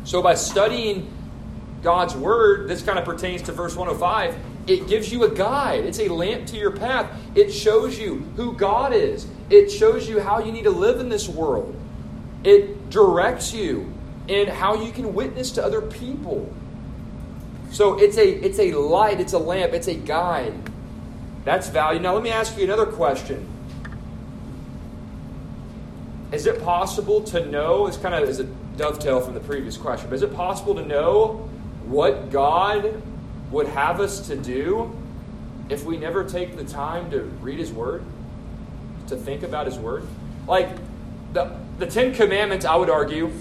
[0.03, 1.11] So by studying
[1.81, 4.35] God's word, this kind of pertains to verse 105,
[4.67, 5.85] it gives you a guide.
[5.85, 7.09] It's a lamp to your path.
[7.33, 9.25] It shows you who God is.
[9.49, 11.75] It shows you how you need to live in this world.
[12.43, 13.93] It directs you
[14.27, 16.51] in how you can witness to other people.
[17.71, 20.53] So it's a it's a light, it's a lamp, it's a guide.
[21.45, 21.99] That's value.
[21.99, 23.47] Now let me ask you another question.
[26.31, 30.09] Is it possible to know, it's kind of as a dovetail from the previous question,
[30.09, 31.49] but is it possible to know
[31.85, 33.01] what God
[33.51, 34.95] would have us to do
[35.69, 38.03] if we never take the time to read His Word,
[39.07, 40.05] to think about His Word?
[40.47, 40.69] Like
[41.33, 43.31] the, the Ten Commandments, I would argue,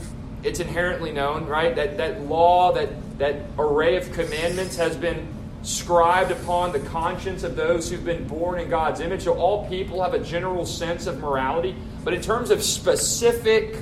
[0.44, 1.74] it's inherently known, right?
[1.74, 5.26] That, that law, that, that array of commandments has been
[5.62, 9.24] scribed upon the conscience of those who've been born in God's image.
[9.24, 11.74] So all people have a general sense of morality.
[12.04, 13.76] But in terms of specific,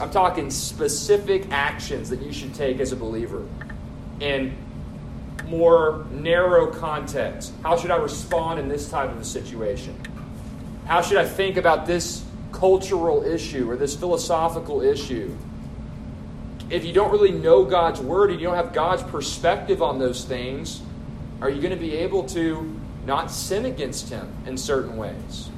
[0.00, 3.46] I'm talking specific actions that you should take as a believer
[4.20, 4.56] in
[5.46, 7.52] more narrow context.
[7.62, 9.94] How should I respond in this type of a situation?
[10.86, 15.36] How should I think about this cultural issue or this philosophical issue?
[16.70, 20.24] if you don't really know God's word and you don't have God's perspective on those
[20.24, 20.80] things,
[21.40, 25.50] are you going to be able to not sin against Him in certain ways?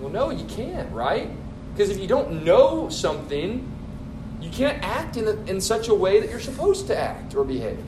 [0.00, 1.30] Well, no, you can't, right?
[1.72, 3.70] Because if you don't know something,
[4.40, 7.44] you can't act in, a, in such a way that you're supposed to act or
[7.44, 7.84] behave.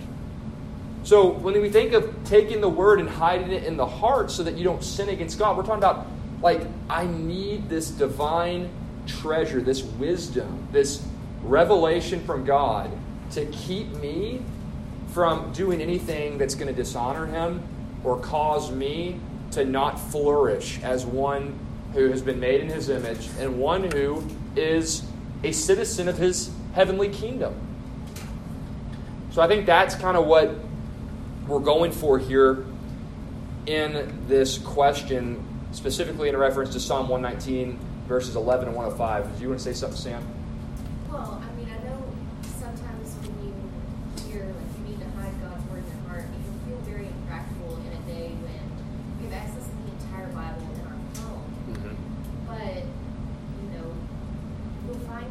[1.05, 4.43] So when we think of taking the word and hiding it in the heart so
[4.43, 6.07] that you don't sin against God, we're talking about
[6.43, 8.71] like I need this divine
[9.07, 11.05] treasure, this wisdom, this
[11.43, 12.91] revelation from God
[13.33, 14.43] to keep me
[15.09, 17.63] from doing anything that's going to dishonor Him
[18.05, 19.19] or cause me
[19.53, 21.59] to not flourish as one
[21.95, 24.23] who has been made in His image and one who
[24.57, 25.03] is
[25.43, 27.55] a citizen of His heavenly kingdom.
[29.33, 30.55] So I think that's kind of what
[31.47, 32.65] we're going for here
[33.67, 35.43] in this question,
[35.83, 39.37] specifically in reference to Psalm 119, verses 11 and 105.
[39.37, 40.25] Do you want to say something, Sam?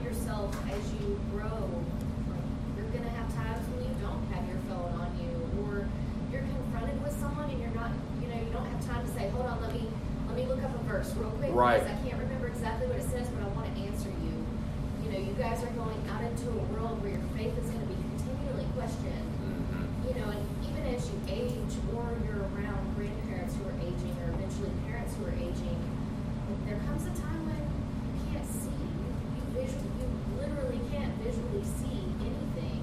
[0.03, 1.47] yourself as you grow.
[2.29, 4.57] Like, you're going to have times when you don't have your
[10.97, 11.83] verse real quick Right.
[11.83, 14.33] because I can't remember exactly what it says, but I want to answer you.
[15.05, 17.83] You know, you guys are going out into a world where your faith is going
[17.86, 19.27] to be continually questioned.
[19.45, 19.83] Mhm.
[20.10, 24.33] You know, and even as you age or you're around grandparents who are aging or
[24.33, 25.79] eventually parents who are aging,
[26.65, 27.62] there comes a time when
[28.17, 28.73] you can't see.
[29.38, 30.07] You visually, you
[30.41, 32.81] literally can't visually see anything.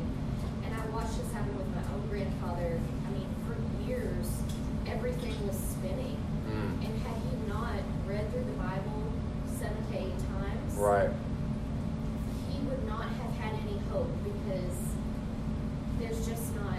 [0.65, 2.79] And I watched this happen with my own grandfather.
[2.79, 4.29] I mean, for years,
[4.87, 6.17] everything was spinning.
[6.49, 6.85] Mm.
[6.85, 9.01] And had he not read through the Bible
[9.59, 11.11] seven to eight times, Right.
[12.53, 14.77] he would not have had any hope because
[15.99, 16.79] there's just not,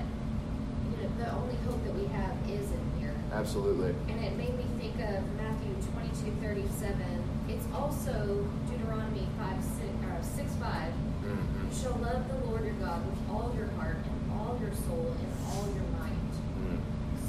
[0.92, 3.16] you know, the only hope that we have is in here.
[3.34, 3.96] Absolutely.
[4.08, 7.24] And it made me think of Matthew 22 37.
[7.50, 10.94] It's also Deuteronomy 5 6, or 6 5.
[11.26, 11.70] Mhm.
[11.70, 15.10] You shall love the Lord your God with all your heart and all your soul
[15.18, 16.34] and all your might.
[16.62, 16.80] Mm.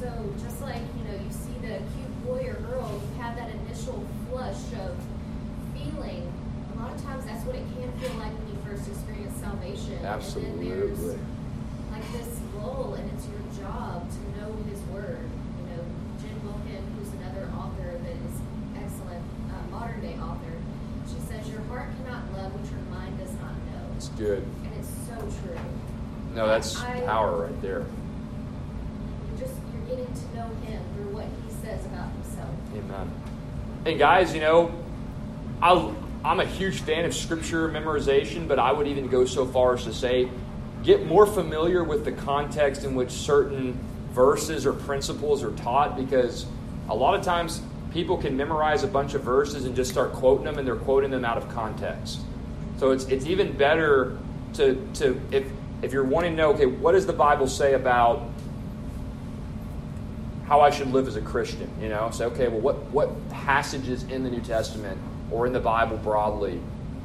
[0.01, 0.09] So
[0.45, 4.05] just like you know, you see the cute boy or girl, you have that initial
[4.29, 4.97] flush of
[5.75, 6.27] feeling.
[6.75, 9.95] A lot of times, that's what it can feel like when you first experience salvation.
[9.97, 10.69] And then Absolutely.
[10.69, 11.17] there's
[11.91, 15.25] like this lull, and it's your job to know His Word.
[15.25, 15.83] You know,
[16.21, 18.35] Jen Wilkin, who's another author that is
[18.77, 20.53] excellent, uh, modern day author.
[21.09, 24.43] She says, "Your heart cannot love what your mind does not know," It's good.
[24.65, 25.57] and it's so true.
[26.35, 27.87] No, that's I- power right there.
[29.31, 32.51] You're just you're getting to know Him through what He says about Himself.
[32.77, 33.11] Amen.
[33.87, 34.75] And guys, you know,
[35.63, 35.93] I,
[36.25, 39.85] I'm a huge fan of scripture memorization, but I would even go so far as
[39.85, 40.29] to say
[40.83, 43.79] get more familiar with the context in which certain
[44.11, 46.47] verses or principles are taught because
[46.89, 47.61] a lot of times
[47.93, 51.11] people can memorize a bunch of verses and just start quoting them and they're quoting
[51.11, 52.21] them out of context.
[52.79, 54.19] So it's, it's even better
[54.55, 55.47] to, to if,
[55.87, 58.29] if you're wanting to know, okay, what does the Bible say about
[60.47, 61.69] how I should live as a Christian.
[61.81, 64.99] You know, say, okay, well, what what passages in the New Testament
[65.31, 66.61] or in the Bible broadly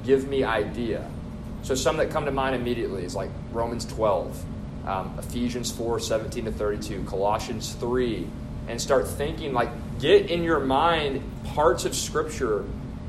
[0.06, 1.10] give me idea?
[1.64, 4.44] So some that come to mind immediately is like Romans 12,
[4.88, 8.28] um, Ephesians 4, 17 to 32, Colossians 3,
[8.68, 12.66] and start thinking like get in your mind parts of Scripture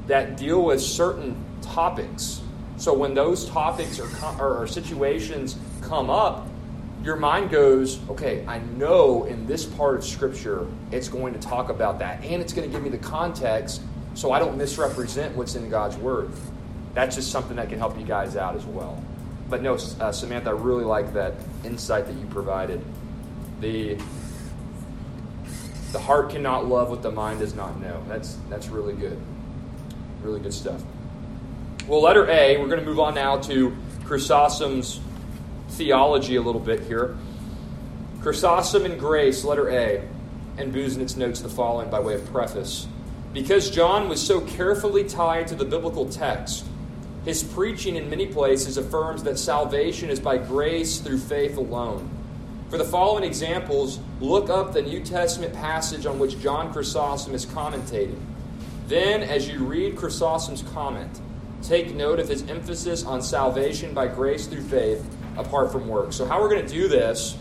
[0.06, 2.41] that deal with certain topics.
[2.82, 4.08] So when those topics or,
[4.40, 6.48] or, situations come up,
[7.04, 11.68] your mind goes, okay, I know in this part of Scripture it's going to talk
[11.68, 13.82] about that, and it's going to give me the context
[14.14, 16.32] so I don't misrepresent what's in God's Word.
[16.92, 19.00] That's just something that can help you guys out as well.
[19.48, 22.84] But no, uh, Samantha, I really like that insight that you provided.
[23.60, 23.96] The
[25.92, 28.02] the heart cannot love what the mind does not know.
[28.08, 29.20] That's that's really good.
[30.24, 30.82] Really good stuff.
[31.88, 35.00] Well, letter A, we're going to move on now to Chrysostom's
[35.70, 37.16] theology a little bit here.
[38.20, 40.08] Chrysostom and Grace, letter A,
[40.58, 42.86] and Busenitz notes the following by way of preface.
[43.32, 46.66] Because John was so carefully tied to the biblical text,
[47.24, 52.08] his preaching in many places affirms that salvation is by grace through faith alone.
[52.70, 57.44] For the following examples, look up the New Testament passage on which John Chrysostom is
[57.44, 58.20] commentating.
[58.86, 61.20] Then, as you read Chrysostom's comment,
[61.62, 65.04] take note of his emphasis on salvation by grace through faith
[65.36, 66.16] apart from works.
[66.16, 67.36] So, how we're going to do this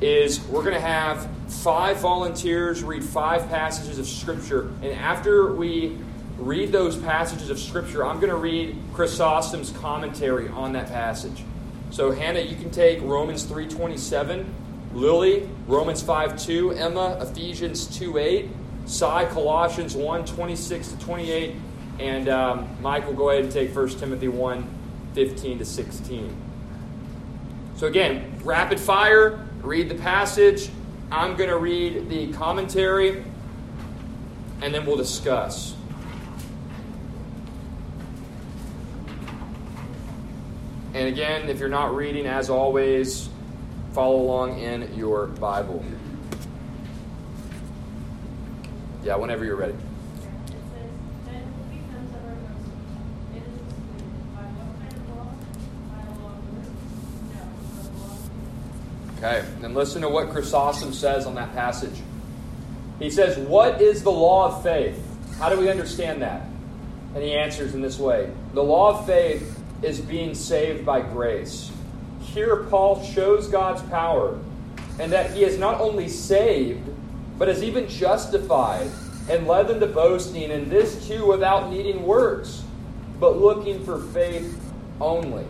[0.00, 4.72] is we're going to have five volunteers read five passages of Scripture.
[4.82, 5.98] And after we
[6.38, 11.44] read those passages of Scripture, I'm going to read Chrysostom's commentary on that passage.
[11.90, 14.46] So, Hannah, you can take Romans 3.27,
[14.94, 18.48] Lily, Romans 5.2, Emma, Ephesians 2.8,
[18.86, 21.54] Cy, Colossians 1.26 to 28,
[22.00, 26.36] and um, will go ahead and take 1 Timothy 1.15 to 16.
[27.76, 30.70] So, again, rapid fire, read the passage.
[31.12, 33.24] I'm going to read the commentary,
[34.62, 35.74] and then we'll discuss.
[40.92, 43.28] And again, if you're not reading, as always,
[43.92, 45.84] follow along in your Bible.
[49.04, 49.72] Yeah, whenever you're ready.
[49.72, 50.90] It says,
[51.24, 52.68] then who becomes our boast?
[53.34, 54.04] It is excluded.
[54.34, 55.32] By what kind of law?
[55.88, 56.68] By a law of works?
[57.32, 57.42] No,
[57.72, 59.09] by the law of faith.
[59.22, 62.00] Okay, then listen to what Chrysostom says on that passage.
[62.98, 64.98] He says, What is the law of faith?
[65.38, 66.46] How do we understand that?
[67.14, 71.70] And he answers in this way The law of faith is being saved by grace.
[72.22, 74.38] Here, Paul shows God's power
[74.98, 76.88] and that he has not only saved,
[77.38, 78.90] but has even justified
[79.28, 82.64] and led them to boasting, and this too without needing works,
[83.18, 84.58] but looking for faith
[84.98, 85.44] only.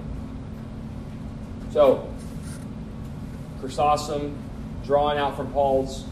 [1.72, 2.09] So,
[3.60, 4.36] Chrysostom
[4.84, 6.04] drawing out from Paul's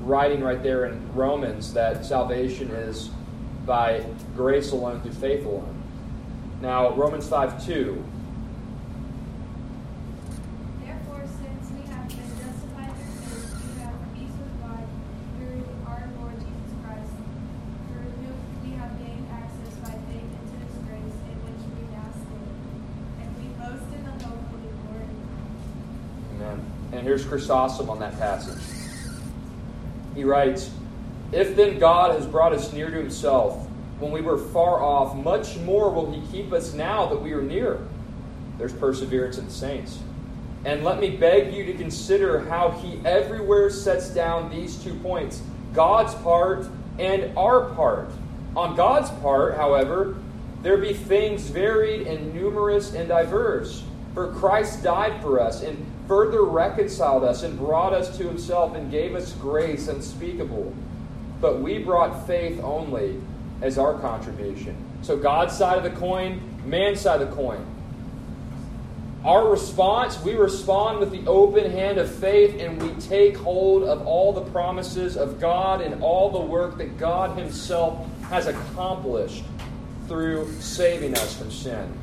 [0.00, 3.10] writing right there in Romans that salvation is
[3.66, 5.74] by grace alone through faith alone.
[6.60, 8.04] Now, Romans 5 2.
[10.82, 14.82] Therefore, since we have been justified through faith, we have peace with God
[15.36, 17.12] through our Lord Jesus Christ,
[17.92, 22.10] through whom we have gained access by faith into this grace in which we now
[22.10, 22.58] stand.
[23.20, 25.46] And we boast in the hope of the glory of God.
[26.34, 26.58] Amen.
[26.90, 28.62] And here's Chrysostom on that passage.
[30.14, 30.70] He writes,
[31.32, 33.66] If then God has brought us near to himself
[33.98, 37.40] when we were far off, much more will he keep us now that we are
[37.40, 37.80] near.
[38.58, 40.00] There's perseverance in the saints.
[40.66, 45.40] And let me beg you to consider how he everywhere sets down these two points
[45.72, 48.10] God's part and our part.
[48.54, 50.16] On God's part, however,
[50.62, 53.82] there be things varied and numerous and diverse.
[54.18, 58.90] For Christ died for us and further reconciled us and brought us to himself and
[58.90, 60.74] gave us grace unspeakable.
[61.40, 63.22] But we brought faith only
[63.62, 64.76] as our contribution.
[65.02, 67.64] So God's side of the coin, man's side of the coin.
[69.24, 74.04] Our response, we respond with the open hand of faith and we take hold of
[74.04, 79.44] all the promises of God and all the work that God Himself has accomplished
[80.08, 81.96] through saving us from sin.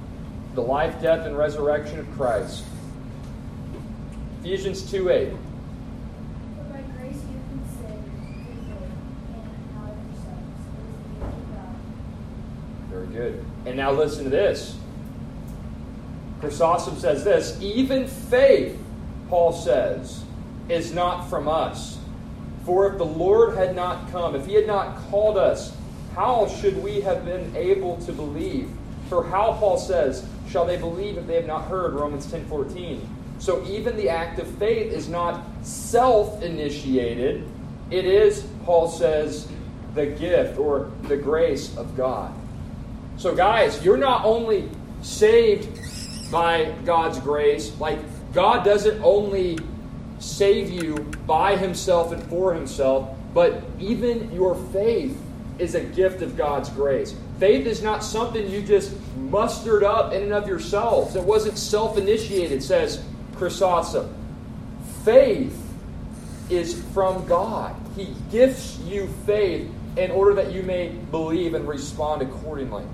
[0.55, 2.63] The life, death, and resurrection of Christ.
[4.39, 5.29] Ephesians 2 8.
[5.29, 5.35] For
[6.71, 8.69] by grace you have been saved through faith,
[9.33, 10.47] and not of yourselves.
[10.71, 11.75] It is the gift of God.
[12.89, 13.45] Very good.
[13.65, 14.77] And now listen to this.
[16.39, 18.81] Chrysostom says this even faith,
[19.27, 20.23] Paul says,
[20.69, 21.97] is not from us.
[22.65, 25.75] For if the Lord had not come, if he had not called us,
[26.15, 28.69] how should we have been able to believe?
[29.09, 30.25] For how, Paul says,
[30.55, 31.95] shall they believe if they have not heard?
[31.95, 33.05] Romans ten fourteen.
[33.39, 37.45] So even the act of faith is not self initiated,
[37.91, 39.49] it is, Paul says,
[39.95, 42.33] the gift or the grace of God.
[43.17, 44.69] So, guys, you're not only
[45.01, 45.77] saved
[46.31, 47.99] by God's grace, like,
[48.31, 49.59] God doesn't only
[50.19, 50.95] save you
[51.27, 55.21] by Himself and for Himself, but even your faith
[55.59, 57.13] is a gift of God's grace.
[57.39, 61.15] Faith is not something you just mustered up in and of yourselves.
[61.15, 63.03] It wasn't self initiated, says
[63.35, 64.13] Chrysostom.
[65.03, 65.61] Faith
[66.49, 67.75] is from God.
[67.95, 72.85] He gifts you faith in order that you may believe and respond accordingly.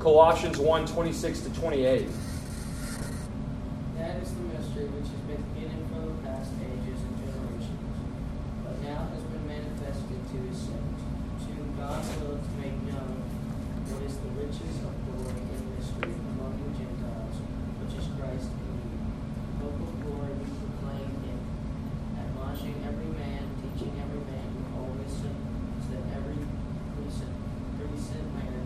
[0.00, 2.06] Colossians 1 26 to 28.
[3.96, 7.82] That is the mystery which has been hidden from the past ages and generations,
[8.64, 11.07] but now has been manifested to his saints.
[11.48, 13.24] To God will to make known
[13.88, 17.36] what is the riches of glory in mystery among the Gentiles,
[17.80, 18.98] which is Christ in you.
[19.58, 21.40] The hope of glory we proclaim him,
[22.18, 25.34] admonishing every man, teaching every man with all wisdom,
[25.86, 26.38] so that every
[27.00, 27.34] recent,
[27.80, 28.62] recent man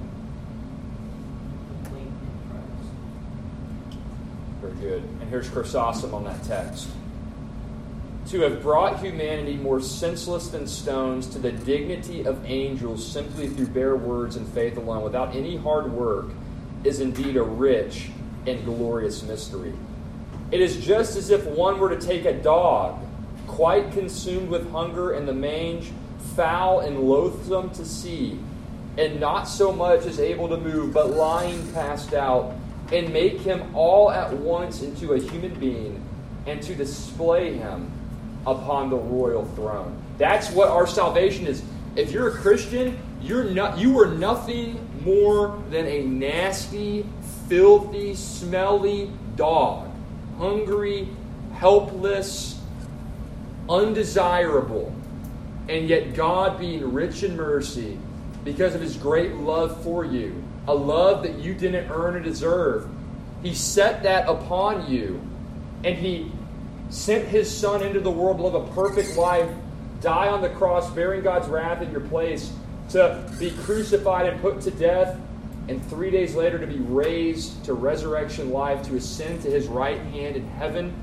[1.70, 2.90] complete in Christ.
[4.60, 5.02] Very good.
[5.22, 6.88] And here's Chrysostom on that text.
[8.32, 13.66] To have brought humanity more senseless than stones to the dignity of angels simply through
[13.66, 16.30] bare words and faith alone, without any hard work,
[16.82, 18.08] is indeed a rich
[18.46, 19.74] and glorious mystery.
[20.50, 23.04] It is just as if one were to take a dog,
[23.46, 25.92] quite consumed with hunger in the mange,
[26.34, 28.38] foul and loathsome to see,
[28.96, 32.54] and not so much as able to move, but lying passed out,
[32.94, 36.02] and make him all at once into a human being,
[36.46, 37.92] and to display him
[38.46, 40.00] upon the royal throne.
[40.18, 41.62] That's what our salvation is.
[41.96, 47.06] If you're a Christian, you're not you are nothing more than a nasty,
[47.48, 49.90] filthy, smelly dog.
[50.38, 51.08] Hungry,
[51.54, 52.60] helpless,
[53.68, 54.94] undesirable.
[55.68, 57.98] And yet God being rich in mercy
[58.44, 62.88] because of his great love for you, a love that you didn't earn or deserve.
[63.42, 65.20] He set that upon you,
[65.84, 66.30] and he
[66.92, 69.50] sent his son into the world live a perfect life,
[70.02, 72.52] die on the cross, bearing God's wrath in your place,
[72.90, 75.18] to be crucified and put to death,
[75.68, 79.98] and three days later to be raised to resurrection life, to ascend to his right
[79.98, 80.94] hand in heaven,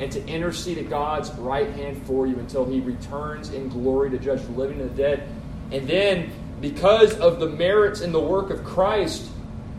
[0.00, 4.18] and to intercede at God's right hand for you until he returns in glory to
[4.18, 5.26] judge the living and the dead.
[5.72, 9.30] And then, because of the merits and the work of Christ,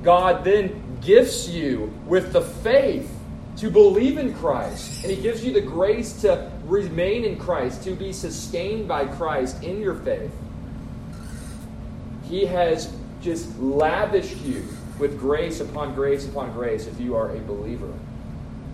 [0.02, 3.17] God then gifts you with the faith
[3.58, 5.04] to believe in Christ.
[5.04, 9.64] And He gives you the grace to remain in Christ, to be sustained by Christ
[9.64, 10.34] in your faith.
[12.24, 12.92] He has
[13.22, 14.66] just lavished you
[15.00, 17.94] with grace upon grace upon grace if you are a believer.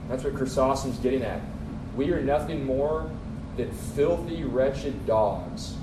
[0.10, 1.42] That's what Chrysostom's getting at.
[1.96, 3.10] We are nothing more
[3.58, 5.76] than filthy, wretched dogs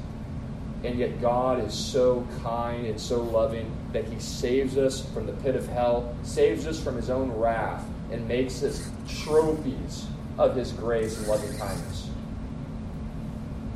[0.83, 5.33] And yet, God is so kind and so loving that He saves us from the
[5.35, 10.07] pit of hell, saves us from His own wrath, and makes us trophies
[10.39, 12.09] of His grace and loving kindness.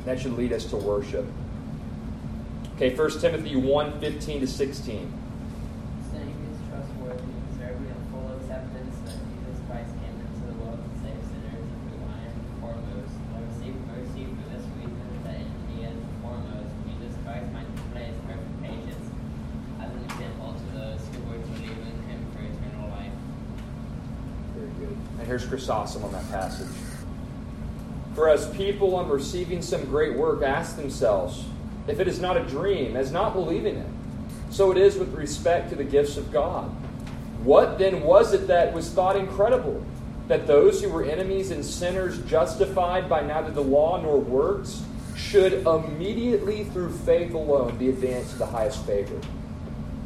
[0.05, 1.25] That should lead us to worship.
[2.75, 5.13] Okay, 1 Timothy 1 15 to 16.
[6.11, 7.23] Saying is trustworthy,
[7.55, 11.79] deserving of full acceptance that Jesus Christ came into the world to save sinners, of
[11.87, 13.15] whom I am foremost.
[13.31, 18.11] I received mercy for this reason, that in me as foremost, Jesus Christ might display
[18.11, 19.07] his perfect patience
[19.79, 23.15] as an example to those who were to believe in him for eternal life.
[24.51, 24.99] Very good.
[25.69, 26.67] And here's on that passage.
[28.13, 31.43] For as people on receiving some great work ask themselves,
[31.87, 33.87] if it is not a dream, as not believing it,
[34.49, 36.69] so it is with respect to the gifts of God.
[37.43, 39.83] What then was it that was thought incredible?
[40.27, 44.81] That those who were enemies and sinners, justified by neither the law nor works,
[45.15, 49.19] should immediately through faith alone be advanced to the highest favor.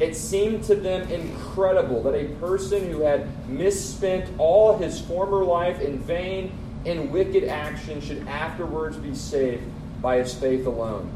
[0.00, 5.80] It seemed to them incredible that a person who had misspent all his former life
[5.80, 6.52] in vain
[6.86, 9.62] and wicked action should afterwards be saved
[10.00, 11.12] by his faith alone.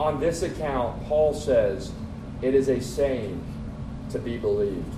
[0.00, 1.92] On this account, Paul says,
[2.42, 3.40] it is a saying
[4.10, 4.92] to be believed.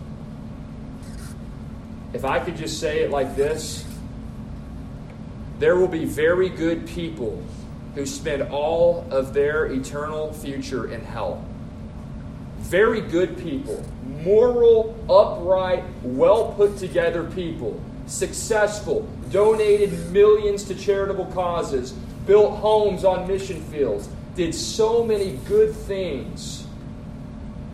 [2.15, 3.85] If I could just say it like this,
[5.59, 7.43] there will be very good people
[7.95, 11.46] who spend all of their eternal future in hell.
[12.67, 13.81] Very good people,
[14.25, 21.93] moral, upright, well put together people, successful, donated millions to charitable causes,
[22.27, 26.67] built homes on mission fields, did so many good things,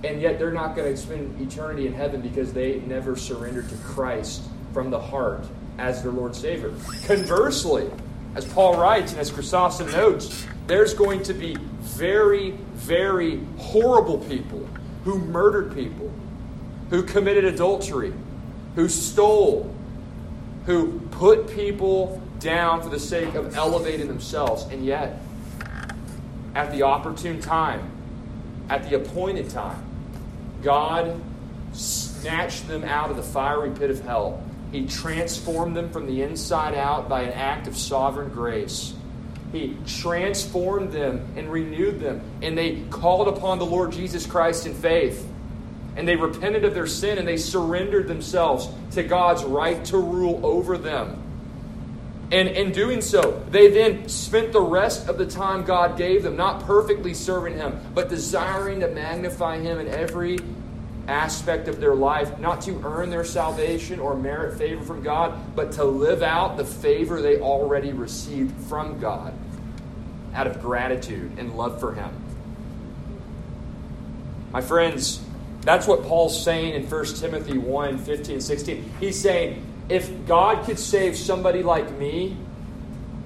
[0.05, 3.76] and yet they're not going to spend eternity in heaven because they never surrendered to
[3.76, 4.43] Christ
[4.74, 5.47] from the heart
[5.78, 6.70] as their Lord Savior.
[7.07, 7.90] Conversely,
[8.34, 14.68] as Paul writes and as Chrysostom notes, there's going to be very, very horrible people
[15.05, 16.11] who murdered people,
[16.90, 18.12] who committed adultery,
[18.74, 19.74] who stole,
[20.66, 25.20] who put people down for the sake of elevating themselves, and yet
[26.55, 27.90] at the opportune time,
[28.68, 29.82] at the appointed time,
[30.62, 31.20] God
[31.72, 34.42] snatched them out of the fiery pit of hell.
[34.70, 38.94] He transformed them from the inside out by an act of sovereign grace.
[39.53, 44.74] He transformed them and renewed them, and they called upon the Lord Jesus Christ in
[44.74, 45.28] faith.
[45.94, 50.40] And they repented of their sin and they surrendered themselves to God's right to rule
[50.44, 51.22] over them.
[52.32, 56.34] And in doing so, they then spent the rest of the time God gave them,
[56.34, 60.38] not perfectly serving Him, but desiring to magnify Him in every
[61.09, 65.72] aspect of their life, not to earn their salvation or merit favor from God, but
[65.72, 69.34] to live out the favor they already received from God
[70.34, 72.11] out of gratitude and love for Him.
[74.53, 75.22] My friends,
[75.62, 78.92] that's what Paul's saying in 1 Timothy 1 15 16.
[79.00, 82.36] He's saying, if God could save somebody like me,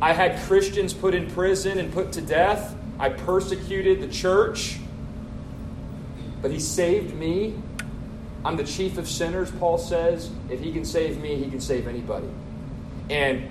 [0.01, 2.75] I had Christians put in prison and put to death.
[2.99, 4.79] I persecuted the church.
[6.43, 7.55] But He saved me.
[8.47, 10.31] I'm the chief of sinners, Paul says.
[10.49, 12.29] If He can save me, He can save anybody.
[13.11, 13.51] And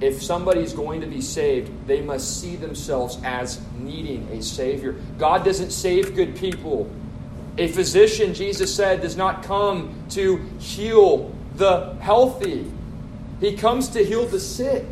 [0.00, 4.94] if somebody's going to be saved, they must see themselves as needing a Savior.
[5.18, 6.88] God doesn't save good people.
[7.58, 12.70] A physician, Jesus said, does not come to heal the healthy,
[13.40, 14.86] He comes to heal the sick.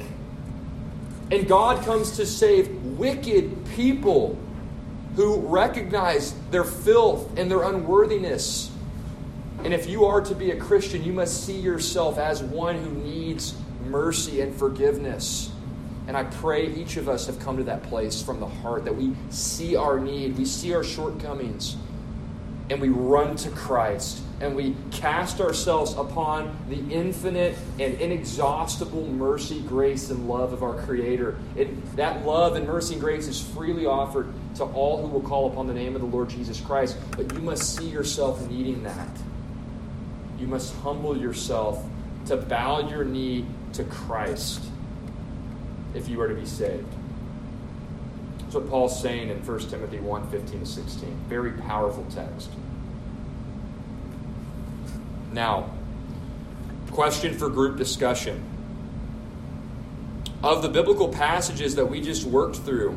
[1.30, 2.68] And God comes to save
[2.98, 4.36] wicked people
[5.14, 8.72] who recognize their filth and their unworthiness.
[9.66, 12.88] And if you are to be a Christian, you must see yourself as one who
[12.88, 13.52] needs
[13.86, 15.50] mercy and forgiveness.
[16.06, 18.94] And I pray each of us have come to that place from the heart that
[18.94, 21.74] we see our need, we see our shortcomings,
[22.70, 29.62] and we run to Christ and we cast ourselves upon the infinite and inexhaustible mercy,
[29.62, 31.38] grace, and love of our Creator.
[31.96, 35.66] That love and mercy and grace is freely offered to all who will call upon
[35.66, 36.98] the name of the Lord Jesus Christ.
[37.16, 39.08] But you must see yourself needing that.
[40.38, 41.84] You must humble yourself
[42.26, 44.62] to bow your knee to Christ
[45.94, 46.86] if you are to be saved.
[48.40, 51.24] That's what Paul's saying in 1 Timothy 1 15 to 16.
[51.28, 52.50] Very powerful text.
[55.32, 55.70] Now,
[56.92, 58.42] question for group discussion.
[60.42, 62.92] Of the biblical passages that we just worked through,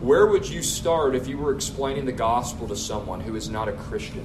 [0.00, 3.68] where would you start if you were explaining the gospel to someone who is not
[3.68, 4.24] a Christian?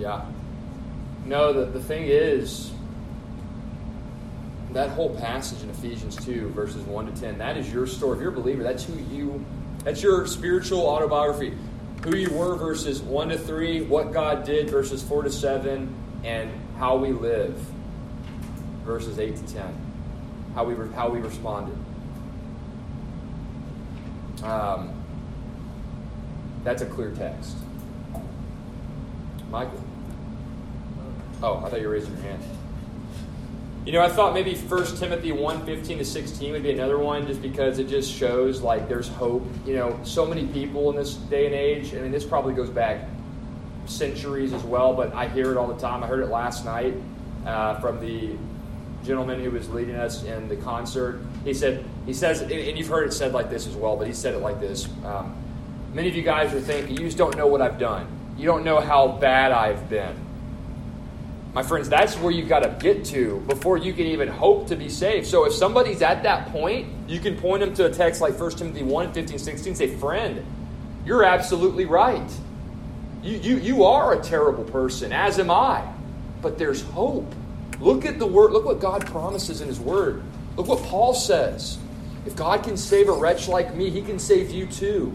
[0.00, 0.24] Yeah.
[1.26, 2.72] No, the, the thing is,
[4.72, 8.16] that whole passage in Ephesians 2, verses 1 to 10, that is your story.
[8.16, 9.44] If you're a believer, that's who you,
[9.84, 11.52] that's your spiritual autobiography.
[12.04, 15.94] Who you were, verses 1 to 3, what God did, verses 4 to 7,
[16.24, 17.60] and how we live,
[18.86, 19.86] verses 8 to 10.
[20.54, 21.76] How we, how we responded.
[24.42, 24.94] Um,
[26.64, 27.54] that's a clear text.
[29.50, 29.84] Michael.
[31.42, 32.42] Oh, I thought you were raising your hand.
[33.86, 37.26] You know, I thought maybe 1 Timothy 1 15 to 16 would be another one
[37.26, 39.46] just because it just shows like there's hope.
[39.64, 42.68] You know, so many people in this day and age, I mean, this probably goes
[42.68, 43.08] back
[43.86, 46.04] centuries as well, but I hear it all the time.
[46.04, 46.94] I heard it last night
[47.46, 48.36] uh, from the
[49.02, 51.20] gentleman who was leading us in the concert.
[51.44, 54.12] He said, he says, and you've heard it said like this as well, but he
[54.12, 54.88] said it like this.
[55.06, 55.34] Um,
[55.94, 58.06] many of you guys are thinking, you just don't know what I've done.
[58.36, 60.14] You don't know how bad I've been.
[61.52, 64.76] My friends, that's where you've got to get to before you can even hope to
[64.76, 65.26] be saved.
[65.26, 68.50] So if somebody's at that point, you can point them to a text like 1
[68.52, 70.44] Timothy 1 15, 16, say, Friend,
[71.04, 72.30] you're absolutely right.
[73.22, 75.86] You, you, you are a terrible person, as am I.
[76.40, 77.34] But there's hope.
[77.80, 78.52] Look at the word.
[78.52, 80.22] Look what God promises in His Word.
[80.56, 81.78] Look what Paul says.
[82.26, 85.14] If God can save a wretch like me, He can save you too.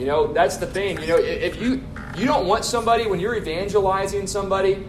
[0.00, 0.98] You know, that's the thing.
[1.02, 1.82] You know, if you
[2.16, 4.82] you don't want somebody when you're evangelizing somebody,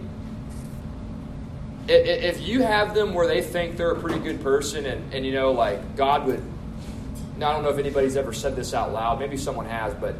[1.86, 5.32] if you have them where they think they're a pretty good person and, and you
[5.32, 6.42] know, like God would,
[7.36, 10.14] Now, I don't know if anybody's ever said this out loud, maybe someone has, but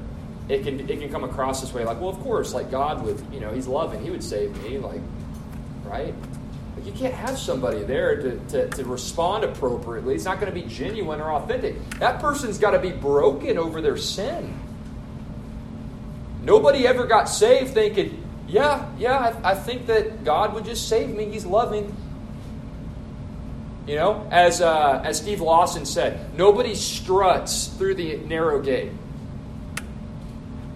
[0.51, 3.19] it can, it can come across this way like, well, of course, like God would,
[3.33, 5.01] you know, He's loving, He would save me, like,
[5.87, 6.15] right?
[6.77, 10.15] Like you can't have somebody there to, to, to respond appropriately.
[10.15, 11.81] It's not going to be genuine or authentic.
[11.99, 14.59] That person's got to be broken over their sin.
[16.43, 21.09] Nobody ever got saved thinking, yeah, yeah, I, I, think that God would just save
[21.11, 21.27] me.
[21.27, 21.97] He's loving.
[23.87, 28.93] You know, as, uh, as Steve Lawson said, nobody struts through the narrow gate.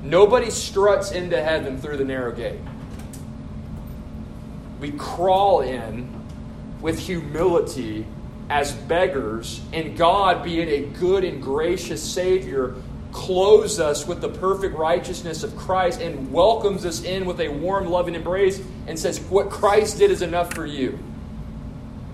[0.03, 2.61] Nobody struts into heaven through the narrow gate.
[4.81, 6.09] We crawl in
[6.81, 8.07] with humility
[8.49, 12.77] as beggars, and God, being a good and gracious Savior,
[13.17, 17.87] clothes us with the perfect righteousness of Christ and welcomes us in with a warm,
[17.87, 20.99] loving embrace and says, What Christ did is enough for you.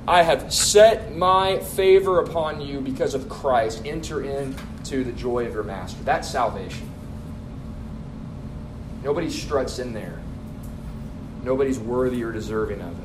[0.07, 3.83] I have set my favor upon you because of Christ.
[3.85, 6.01] Enter into the joy of your master.
[6.05, 6.89] That's salvation.
[9.03, 10.21] Nobody struts in there.
[11.43, 12.97] Nobody's worthy or deserving of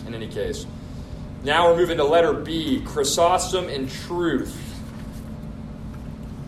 [0.00, 0.06] it.
[0.06, 0.64] In any case,
[1.42, 4.58] now we're moving to letter B Chrysostom and truth.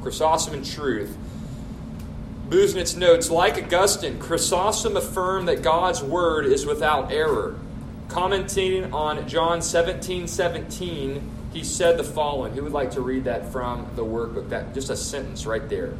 [0.06, 1.16] Chrysostom and truth.
[2.48, 7.58] Busenitz notes, like Augustine, Chrysostom affirmed that God's word is without error.
[8.08, 12.54] Commenting on John 17 17, he said the following.
[12.54, 14.48] Who would like to read that from the workbook?
[14.50, 15.98] That just a sentence right there.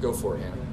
[0.00, 0.56] Go for it, Hannah.
[0.56, 0.66] It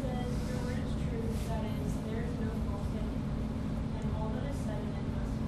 [0.00, 3.14] says, Your word is truth, that is, there is no false in it,
[4.00, 5.38] and all that is said in it must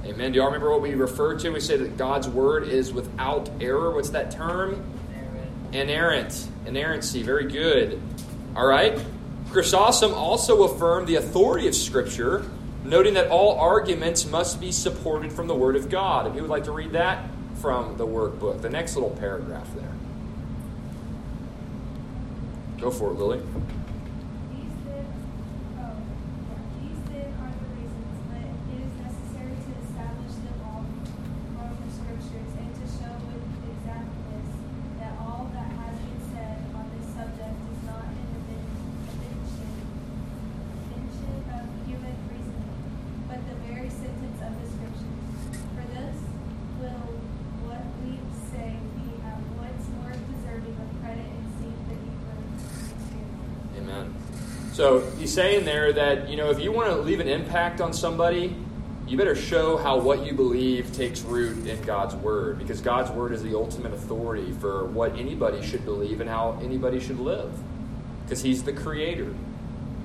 [0.11, 0.33] Amen.
[0.33, 1.49] Do y'all remember what we referred to?
[1.51, 3.91] We say that God's word is without error.
[3.91, 4.83] What's that term?
[5.71, 6.47] Inerrant.
[6.65, 7.23] Inerrancy.
[7.23, 8.01] Very good.
[8.55, 8.99] All right.
[9.51, 12.45] Chrysostom also affirmed the authority of Scripture,
[12.83, 16.27] noting that all arguments must be supported from the Word of God.
[16.27, 19.93] If you would like to read that from the workbook, the next little paragraph there.
[22.79, 23.37] Go for it, Lily.
[23.37, 25.05] These then,
[25.79, 25.95] oh,
[26.81, 30.81] these then are the reasons, but it is necessary to establish them all
[31.53, 34.49] from the scriptures and to show with exactness
[34.97, 39.69] that all that has been said on this subject is not an invention,
[40.89, 42.81] invention of human reasoning,
[43.29, 45.21] but the very sentence of the scriptures.
[45.77, 46.17] For this
[46.81, 47.13] will
[47.69, 48.17] what we
[48.49, 53.37] say be at once more deserving of credit and seem the deeper experience.
[53.77, 54.09] Amen.
[54.81, 57.93] So he's saying there that, you know, if you want to leave an impact on
[57.93, 58.55] somebody,
[59.05, 63.31] you better show how what you believe takes root in God's Word, because God's Word
[63.31, 67.51] is the ultimate authority for what anybody should believe and how anybody should live,
[68.23, 69.31] because He's the Creator.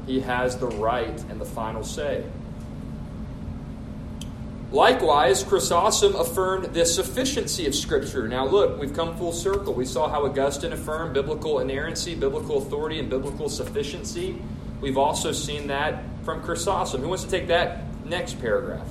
[0.07, 2.23] he has the right and the final say.
[4.73, 8.29] Likewise, Chrysostom affirmed the sufficiency of Scripture.
[8.29, 9.73] Now, look, we've come full circle.
[9.73, 14.37] We saw how Augustine affirmed biblical inerrancy, biblical authority, and biblical sufficiency.
[14.81, 17.01] We've also seen that from Chrysostom.
[17.01, 18.87] Who wants to take that next paragraph?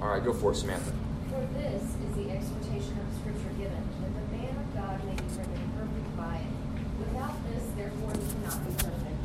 [0.00, 0.92] All right, go for it, Samantha.
[1.28, 5.28] For this is the exhortation of Scripture given, that the man of God may be
[5.36, 6.52] rendered perfect by it.
[6.98, 9.18] Without this, therefore, he cannot be perfect.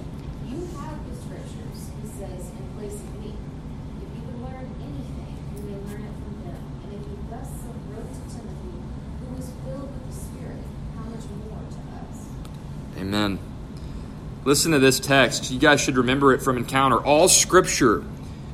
[0.47, 3.35] You have the Scriptures, he says, in place of me.
[4.03, 6.59] If you can learn anything, you may learn it from them.
[6.83, 8.75] And if he thus so wrote to Timothy,
[9.19, 10.63] who was filled with the Spirit,
[10.95, 12.17] how much more to us?
[12.99, 13.39] Amen.
[14.45, 15.49] Listen to this text.
[15.49, 16.97] You guys should remember it from Encounter.
[16.97, 18.03] All Scripture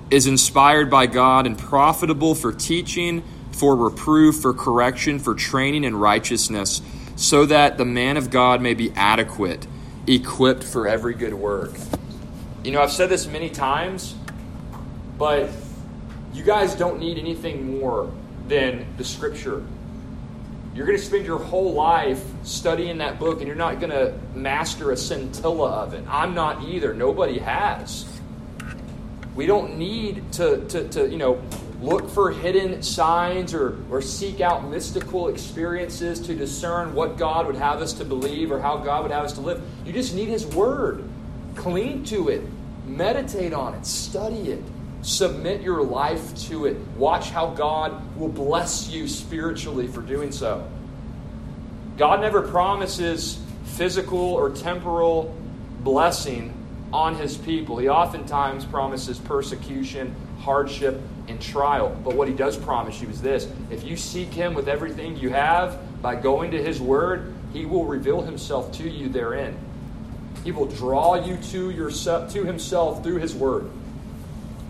[0.10, 5.98] is inspired by God and profitable for teaching, for reproof, for correction, for training in
[5.98, 6.82] righteousness,
[7.18, 9.68] so that the man of God may be adequate,
[10.08, 11.74] equipped for every good work.
[12.64, 14.16] You know, I've said this many times,
[15.18, 15.50] but
[16.34, 18.10] you guys don't need anything more
[18.48, 19.62] than the Scripture.
[20.74, 24.14] You're going to spend your whole life studying that book and you're not going to
[24.34, 26.06] master a scintilla of it.
[26.08, 26.94] I'm not either.
[26.94, 28.06] Nobody has.
[29.36, 31.42] We don't need to, to, to you know,
[31.82, 37.56] look for hidden signs or, or seek out mystical experiences to discern what God would
[37.56, 39.62] have us to believe or how God would have us to live.
[39.86, 41.04] You just need His Word.
[41.56, 42.44] Cling to it,
[42.86, 44.64] meditate on it, study it,
[45.02, 46.78] submit your life to it.
[46.98, 50.68] Watch how God will bless you spiritually for doing so.
[51.98, 55.36] God never promises physical or temporal
[55.82, 56.54] blessing
[56.94, 57.78] on his people.
[57.78, 61.96] He oftentimes promises persecution, hardship, and trial.
[62.04, 65.30] But what he does promise you is this if you seek him with everything you
[65.30, 69.58] have by going to his word, he will reveal himself to you therein.
[70.44, 73.70] He will draw you to yourself to himself through his word.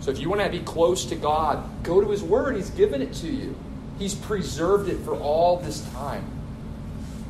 [0.02, 2.56] So if you want to be close to God, go to his word.
[2.56, 3.54] He's given it to you.
[4.00, 6.24] He's preserved it for all this time.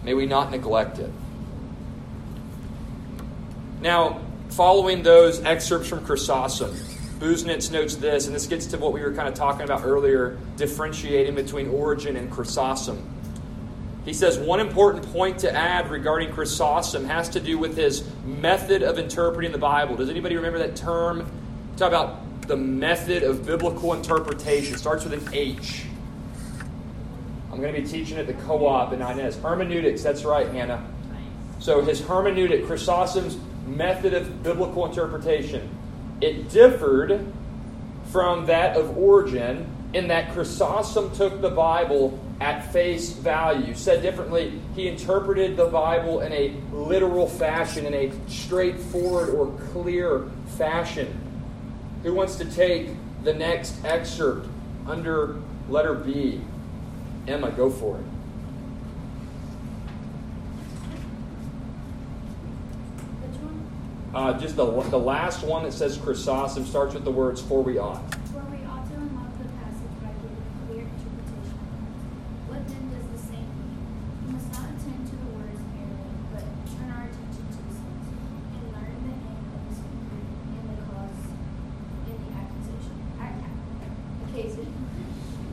[0.04, 1.10] May we not neglect it.
[3.82, 6.70] Now, following those excerpts from Chrysostom,
[7.18, 10.38] Busenitz notes this, and this gets to what we were kind of talking about earlier,
[10.56, 13.06] differentiating between Origen and Chrysostom.
[14.06, 18.82] He says one important point to add regarding Chrysostom has to do with his method
[18.82, 19.94] of interpreting the Bible.
[19.94, 21.30] Does anybody remember that term?
[21.76, 22.22] Talk about
[22.52, 24.74] the method of biblical interpretation.
[24.74, 25.86] It starts with an H.
[27.50, 29.38] I'm going to be teaching at the co-op in Inez.
[29.38, 30.86] Hermeneutics, that's right, Hannah.
[31.60, 35.66] So his hermeneutic, Chrysostom's method of biblical interpretation,
[36.20, 37.26] it differed
[38.10, 43.74] from that of Origen in that Chrysostom took the Bible at face value.
[43.74, 50.28] Said differently, he interpreted the Bible in a literal fashion, in a straightforward or clear
[50.58, 51.31] fashion.
[52.02, 52.90] Who wants to take
[53.22, 54.48] the next excerpt
[54.86, 55.36] under
[55.68, 56.40] letter B?
[57.28, 58.04] Emma, go for it.
[63.22, 63.62] Which one?
[64.14, 67.78] Uh, just the, the last one that says Chrysostom starts with the words "for we
[67.78, 71.58] ought." For we ought to unlock the passage by giving a clear interpretation.
[72.50, 73.78] What then does this say mean?
[74.26, 76.42] We must not attend to the words merely, but
[76.74, 78.06] turn our attention to the sense,
[78.58, 81.22] and learn the aim of the speaker in the cause,
[82.10, 83.46] in the accusation, ac-
[84.26, 84.66] occasion,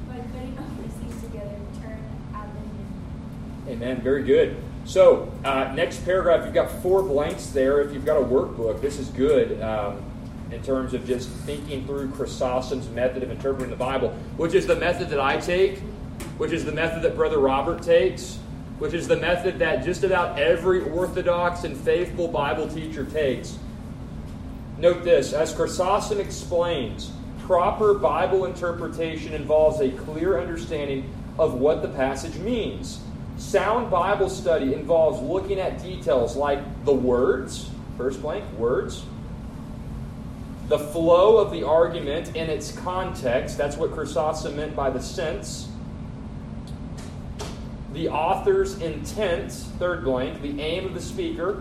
[0.09, 2.01] by cutting all these things together, turn
[2.33, 2.89] ad libitum.
[3.69, 3.98] Amen.
[4.09, 4.57] Very good.
[4.85, 7.79] So, uh, next paragraph, you've got four blanks there.
[7.81, 10.01] If you've got a workbook, this is good um,
[10.49, 14.75] in terms of just thinking through Chrysostom's method of interpreting the Bible, which is the
[14.75, 15.77] method that I take,
[16.39, 18.39] which is the method that Brother Robert takes,
[18.79, 23.59] which is the method that just about every Orthodox and faithful Bible teacher takes.
[24.79, 31.07] Note this as Chrysostom explains, proper Bible interpretation involves a clear understanding
[31.37, 33.01] of what the passage means.
[33.39, 39.05] Sound Bible study involves looking at details like the words, first blank, words,
[40.67, 45.69] the flow of the argument in its context, that's what Chrysostom meant by the sense,
[47.93, 51.57] the author's intent, third blank, the aim of the speaker,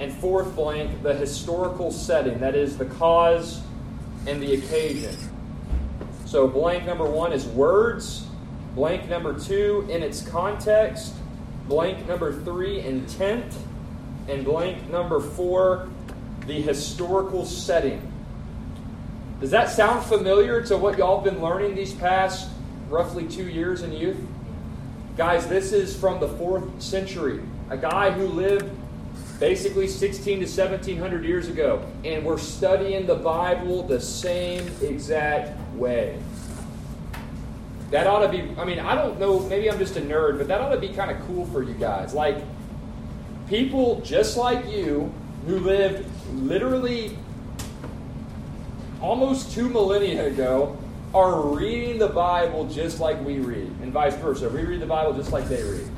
[0.00, 3.62] and fourth blank, the historical setting, that is, the cause
[4.26, 5.14] and the occasion.
[6.26, 8.26] So, blank number one is words,
[8.74, 11.14] blank number two, in its context,
[11.68, 13.54] blank number three, intent,
[14.28, 15.88] and blank number four,
[16.46, 18.00] the historical setting.
[19.40, 22.50] Does that sound familiar to what y'all have been learning these past
[22.88, 24.18] roughly two years in youth?
[25.16, 27.40] Guys, this is from the fourth century.
[27.70, 28.70] A guy who lived
[29.38, 36.18] basically 16 to 1700 years ago, and we're studying the Bible the same exact way.
[37.90, 40.46] That ought to be, I mean, I don't know, maybe I'm just a nerd, but
[40.48, 42.14] that ought to be kind of cool for you guys.
[42.14, 42.38] Like,
[43.48, 45.12] people just like you
[45.46, 47.16] who lived literally
[49.00, 50.78] almost two millennia ago
[51.14, 54.48] are reading the Bible just like we read, and vice versa.
[54.48, 55.90] We read the Bible just like they read.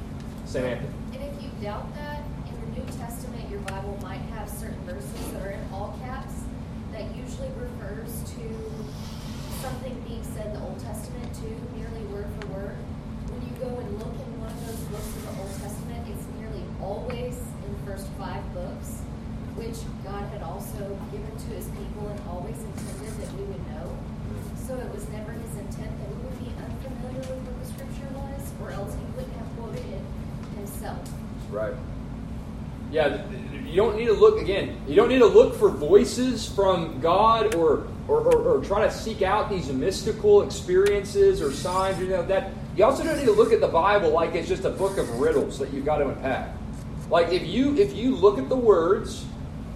[0.46, 0.64] St.
[0.64, 0.88] Anthony.
[1.12, 5.32] And if you doubt that, in the New Testament, your Bible might have certain verses
[5.32, 6.34] that are in all caps
[6.92, 8.42] that usually refers to
[9.60, 12.76] something being said in the Old Testament too, nearly word for word.
[13.28, 16.24] When you go and look in one of those books of the Old Testament, it's
[16.40, 19.04] nearly always in the first five books,
[19.56, 23.96] which God had also given to his people and always intended that we would know.
[24.66, 28.08] So it was never his intent that we would be unfamiliar with what the scripture
[28.14, 30.02] was, or else he wouldn't have quoted it
[30.56, 31.08] himself.
[31.50, 31.74] Right.
[32.92, 33.22] Yeah,
[33.64, 34.76] you don't need to look again.
[34.86, 38.90] You don't need to look for voices from God or or, or, or try to
[38.90, 42.50] seek out these mystical experiences or signs or you know, that.
[42.76, 45.20] You also don't need to look at the Bible like it's just a book of
[45.20, 46.54] riddles that you've got to unpack.
[47.10, 49.26] Like if you if you look at the words,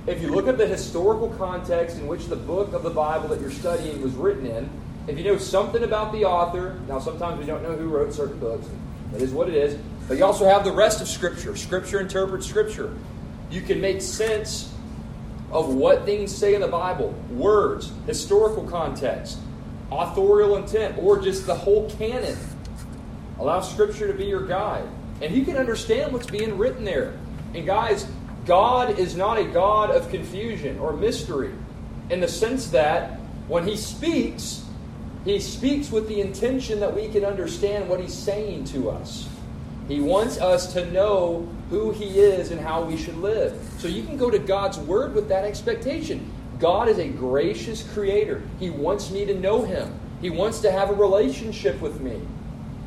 [0.07, 3.40] if you look at the historical context in which the book of the Bible that
[3.40, 4.70] you're studying was written in,
[5.09, 8.38] if you know something about the author, now sometimes we don't know who wrote certain
[8.38, 8.66] books.
[9.12, 9.78] That is what it is.
[10.09, 11.57] But you also have the rest of Scripture.
[11.57, 12.94] Scripture interprets Scripture.
[13.50, 14.72] You can make sense
[15.50, 19.38] of what things say in the Bible words, historical context,
[19.90, 22.36] authorial intent, or just the whole canon.
[23.38, 24.88] Allow Scripture to be your guide.
[25.20, 27.18] And you can understand what's being written there.
[27.54, 28.07] And guys,
[28.47, 31.53] God is not a God of confusion or mystery
[32.11, 33.18] in the sense that
[33.49, 34.64] when He speaks,
[35.24, 39.28] He speaks with the intention that we can understand what He's saying to us.
[39.88, 43.61] He wants us to know who He is and how we should live.
[43.78, 46.30] So you can go to God's Word with that expectation.
[46.61, 48.42] God is a gracious Creator.
[48.61, 52.20] He wants me to know Him, He wants to have a relationship with me.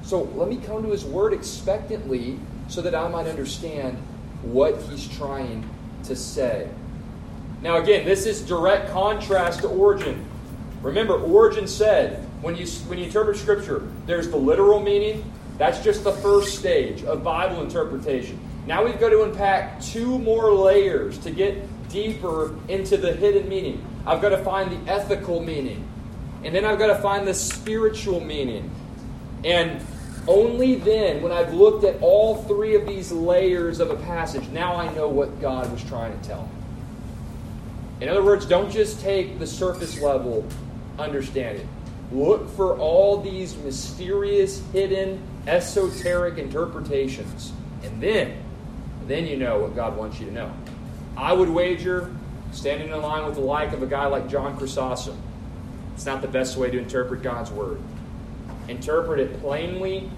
[0.04, 2.40] So let me come to His Word expectantly
[2.70, 3.98] so that I might understand
[4.42, 5.68] what He's trying
[6.06, 6.70] to say.
[7.62, 10.26] Now, again, this is direct contrast to Origen.
[10.82, 15.30] Remember, Origen said when you, when you interpret Scripture, there's the literal meaning.
[15.58, 18.40] That's just the first stage of Bible interpretation.
[18.66, 21.58] Now we've got to unpack two more layers to get
[21.90, 23.86] deeper into the hidden meaning.
[24.06, 25.86] I've got to find the ethical meaning.
[26.44, 28.72] And then I've got to find the spiritual meaning.
[29.44, 29.86] And
[30.30, 34.76] only then, when I've looked at all three of these layers of a passage, now
[34.76, 36.50] I know what God was trying to tell me.
[38.02, 40.46] In other words, don't just take the surface level
[41.00, 41.68] understanding.
[42.12, 47.52] Look for all these mysterious, hidden, esoteric interpretations.
[47.84, 48.38] And then,
[49.08, 50.54] then you know what God wants you to know.
[51.18, 52.16] I would wager,
[52.52, 55.20] standing in line with the like of a guy like John Chrysostom,
[55.96, 57.82] it's not the best way to interpret God's Word.
[58.68, 60.12] Interpret it plainly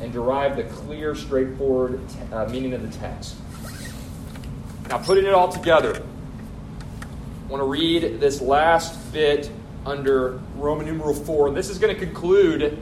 [0.00, 2.00] and derive the clear, straightforward
[2.32, 3.36] uh, meaning of the text.
[4.88, 9.50] Now, putting it all together, I want to read this last bit
[9.84, 11.50] under Roman numeral 4.
[11.50, 12.78] This is going to conclude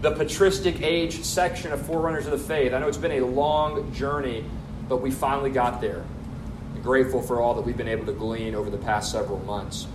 [0.00, 2.72] the patristic age section of Forerunners of the Faith.
[2.72, 4.44] I know it's been a long journey,
[4.88, 6.04] but we finally got there.
[6.74, 9.88] I'm grateful for all that we've been able to glean over the past several months.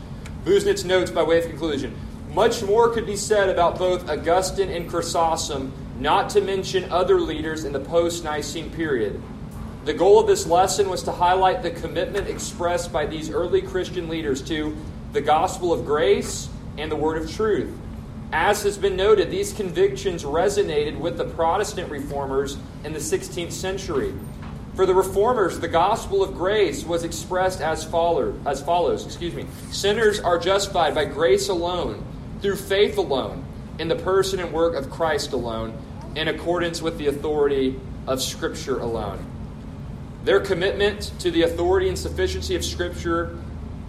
[0.43, 1.95] Busenitz notes by way of conclusion
[2.33, 7.65] much more could be said about both Augustine and Chrysostom, not to mention other leaders
[7.65, 9.21] in the post Nicene period.
[9.85, 14.07] The goal of this lesson was to highlight the commitment expressed by these early Christian
[14.07, 14.75] leaders to
[15.11, 17.71] the gospel of grace and the word of truth.
[18.31, 24.13] As has been noted, these convictions resonated with the Protestant reformers in the 16th century.
[24.75, 29.45] For the reformers, the gospel of grace was expressed as follows, as follows, excuse me.
[29.69, 32.03] Sinners are justified by grace alone,
[32.41, 33.42] through faith alone,
[33.79, 35.77] in the person and work of Christ alone,
[36.15, 39.25] in accordance with the authority of Scripture alone.
[40.23, 43.37] Their commitment to the authority and sufficiency of Scripture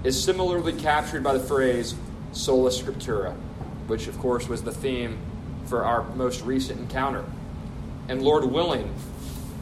[0.03, 1.95] is similarly captured by the phrase
[2.33, 3.35] sola scriptura,
[3.87, 5.19] which, of course, was the theme
[5.67, 7.25] for our most recent encounter.
[8.09, 8.93] And Lord willing,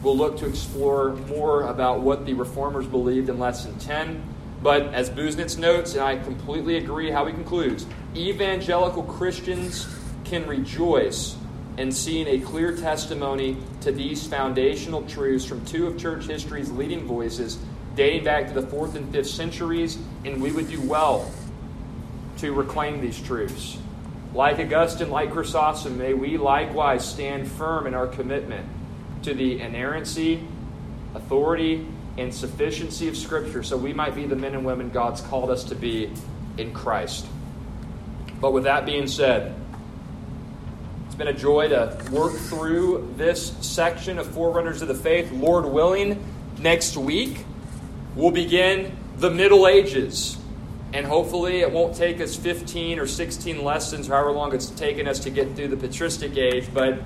[0.01, 4.21] we'll look to explore more about what the reformers believed in Lesson 10.
[4.61, 9.87] But as Busenitz notes, and I completely agree how he concludes, evangelical Christians
[10.33, 11.35] can rejoice
[11.77, 17.05] in seeing a clear testimony to these foundational truths from two of church history's leading
[17.05, 17.59] voices
[17.93, 21.31] dating back to the fourth and fifth centuries, and we would do well
[22.39, 23.77] to reclaim these truths.
[24.33, 28.67] Like Augustine, like Chrysostom, may we likewise stand firm in our commitment
[29.21, 30.43] to the inerrancy,
[31.13, 35.51] authority, and sufficiency of Scripture so we might be the men and women God's called
[35.51, 36.11] us to be
[36.57, 37.27] in Christ.
[38.41, 39.53] But with that being said,
[41.13, 45.31] it's been a joy to work through this section of Forerunners of the Faith.
[45.31, 46.25] Lord willing,
[46.57, 47.45] next week
[48.15, 50.39] we'll begin the Middle Ages.
[50.91, 55.07] And hopefully, it won't take us 15 or 16 lessons, or however long it's taken
[55.07, 56.97] us to get through the patristic age, but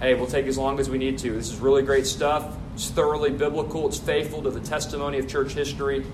[0.00, 1.32] hey, we'll take as long as we need to.
[1.32, 2.56] This is really great stuff.
[2.72, 6.06] It's thoroughly biblical, it's faithful to the testimony of church history.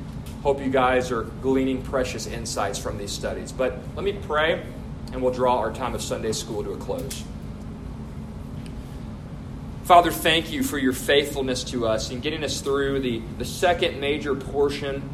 [0.42, 3.52] Hope you guys are gleaning precious insights from these studies.
[3.52, 4.66] But let me pray,
[5.14, 7.22] and we'll draw our time of Sunday school to a close.
[9.84, 14.00] Father, thank you for your faithfulness to us in getting us through the, the second
[14.00, 15.08] major portion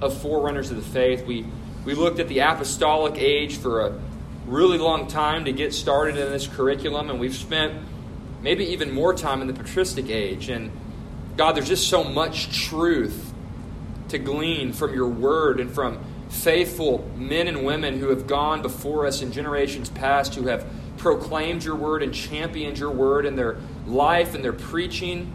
[0.00, 1.26] of forerunners of the faith.
[1.26, 1.44] We,
[1.84, 4.00] we looked at the apostolic age for a
[4.46, 7.74] really long time to get started in this curriculum, and we've spent
[8.40, 10.48] maybe even more time in the patristic age.
[10.48, 10.70] And
[11.36, 13.34] God, there's just so much truth
[14.08, 16.02] to glean from your word and from
[16.32, 20.66] faithful men and women who have gone before us in generations past, who have
[20.96, 25.30] proclaimed your word and championed your word in their life and their preaching.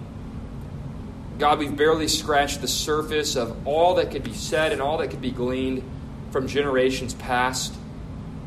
[1.38, 5.10] God, we've barely scratched the surface of all that could be said and all that
[5.10, 5.84] could be gleaned
[6.32, 7.76] from generations past.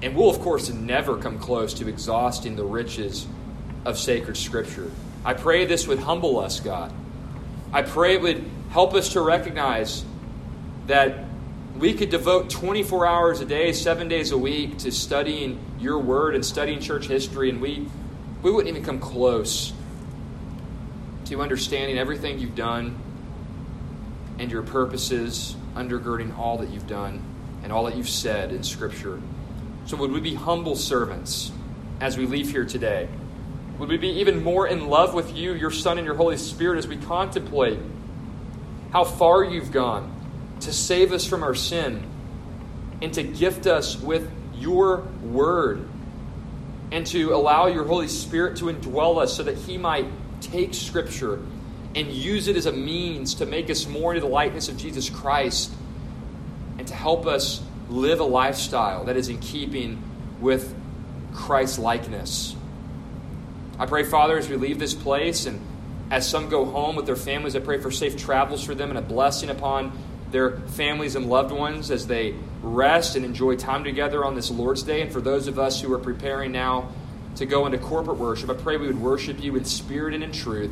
[0.02, 3.28] And we'll, of course, never come close to exhausting the riches
[3.84, 4.90] of sacred Scripture.
[5.24, 6.92] I pray this would humble us, God.
[7.72, 10.04] I pray it would help us to recognize
[10.88, 11.29] that
[11.80, 16.34] we could devote 24 hours a day, seven days a week to studying your word
[16.34, 17.86] and studying church history, and we,
[18.42, 19.72] we wouldn't even come close
[21.24, 22.98] to understanding everything you've done
[24.38, 27.22] and your purposes undergirding all that you've done
[27.62, 29.18] and all that you've said in Scripture.
[29.86, 31.50] So, would we be humble servants
[31.98, 33.08] as we leave here today?
[33.78, 36.76] Would we be even more in love with you, your Son, and your Holy Spirit
[36.76, 37.78] as we contemplate
[38.92, 40.19] how far you've gone
[40.60, 42.06] to save us from our sin
[43.02, 45.86] and to gift us with your word
[46.92, 50.06] and to allow your Holy Spirit to indwell us so that He might
[50.40, 51.40] take Scripture
[51.94, 55.08] and use it as a means to make us more into the likeness of Jesus
[55.08, 55.72] Christ
[56.78, 60.02] and to help us live a lifestyle that is in keeping
[60.40, 60.74] with
[61.34, 62.54] Christ's likeness.
[63.78, 65.60] I pray, Father, as we leave this place and
[66.10, 68.98] as some go home with their families, I pray for safe travels for them and
[68.98, 69.92] a blessing upon
[70.30, 74.82] their families and loved ones as they rest and enjoy time together on this Lord's
[74.82, 75.02] Day.
[75.02, 76.90] And for those of us who are preparing now
[77.36, 80.32] to go into corporate worship, I pray we would worship you in spirit and in
[80.32, 80.70] truth,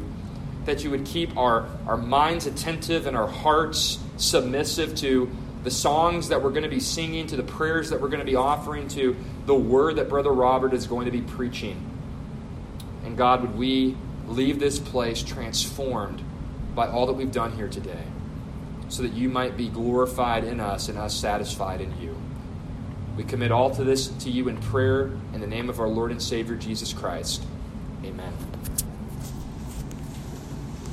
[0.64, 5.30] that you would keep our, our minds attentive and our hearts submissive to
[5.64, 8.26] the songs that we're going to be singing, to the prayers that we're going to
[8.26, 11.84] be offering, to the word that Brother Robert is going to be preaching.
[13.04, 13.96] And God, would we
[14.28, 16.22] leave this place transformed
[16.74, 18.04] by all that we've done here today,
[18.89, 22.16] so that you might be glorified in us and us satisfied in you.
[23.16, 26.11] We commit all to this to you in prayer in the name of our Lord
[26.11, 27.45] and Savior Jesus Christ.
[28.05, 28.47] Amen.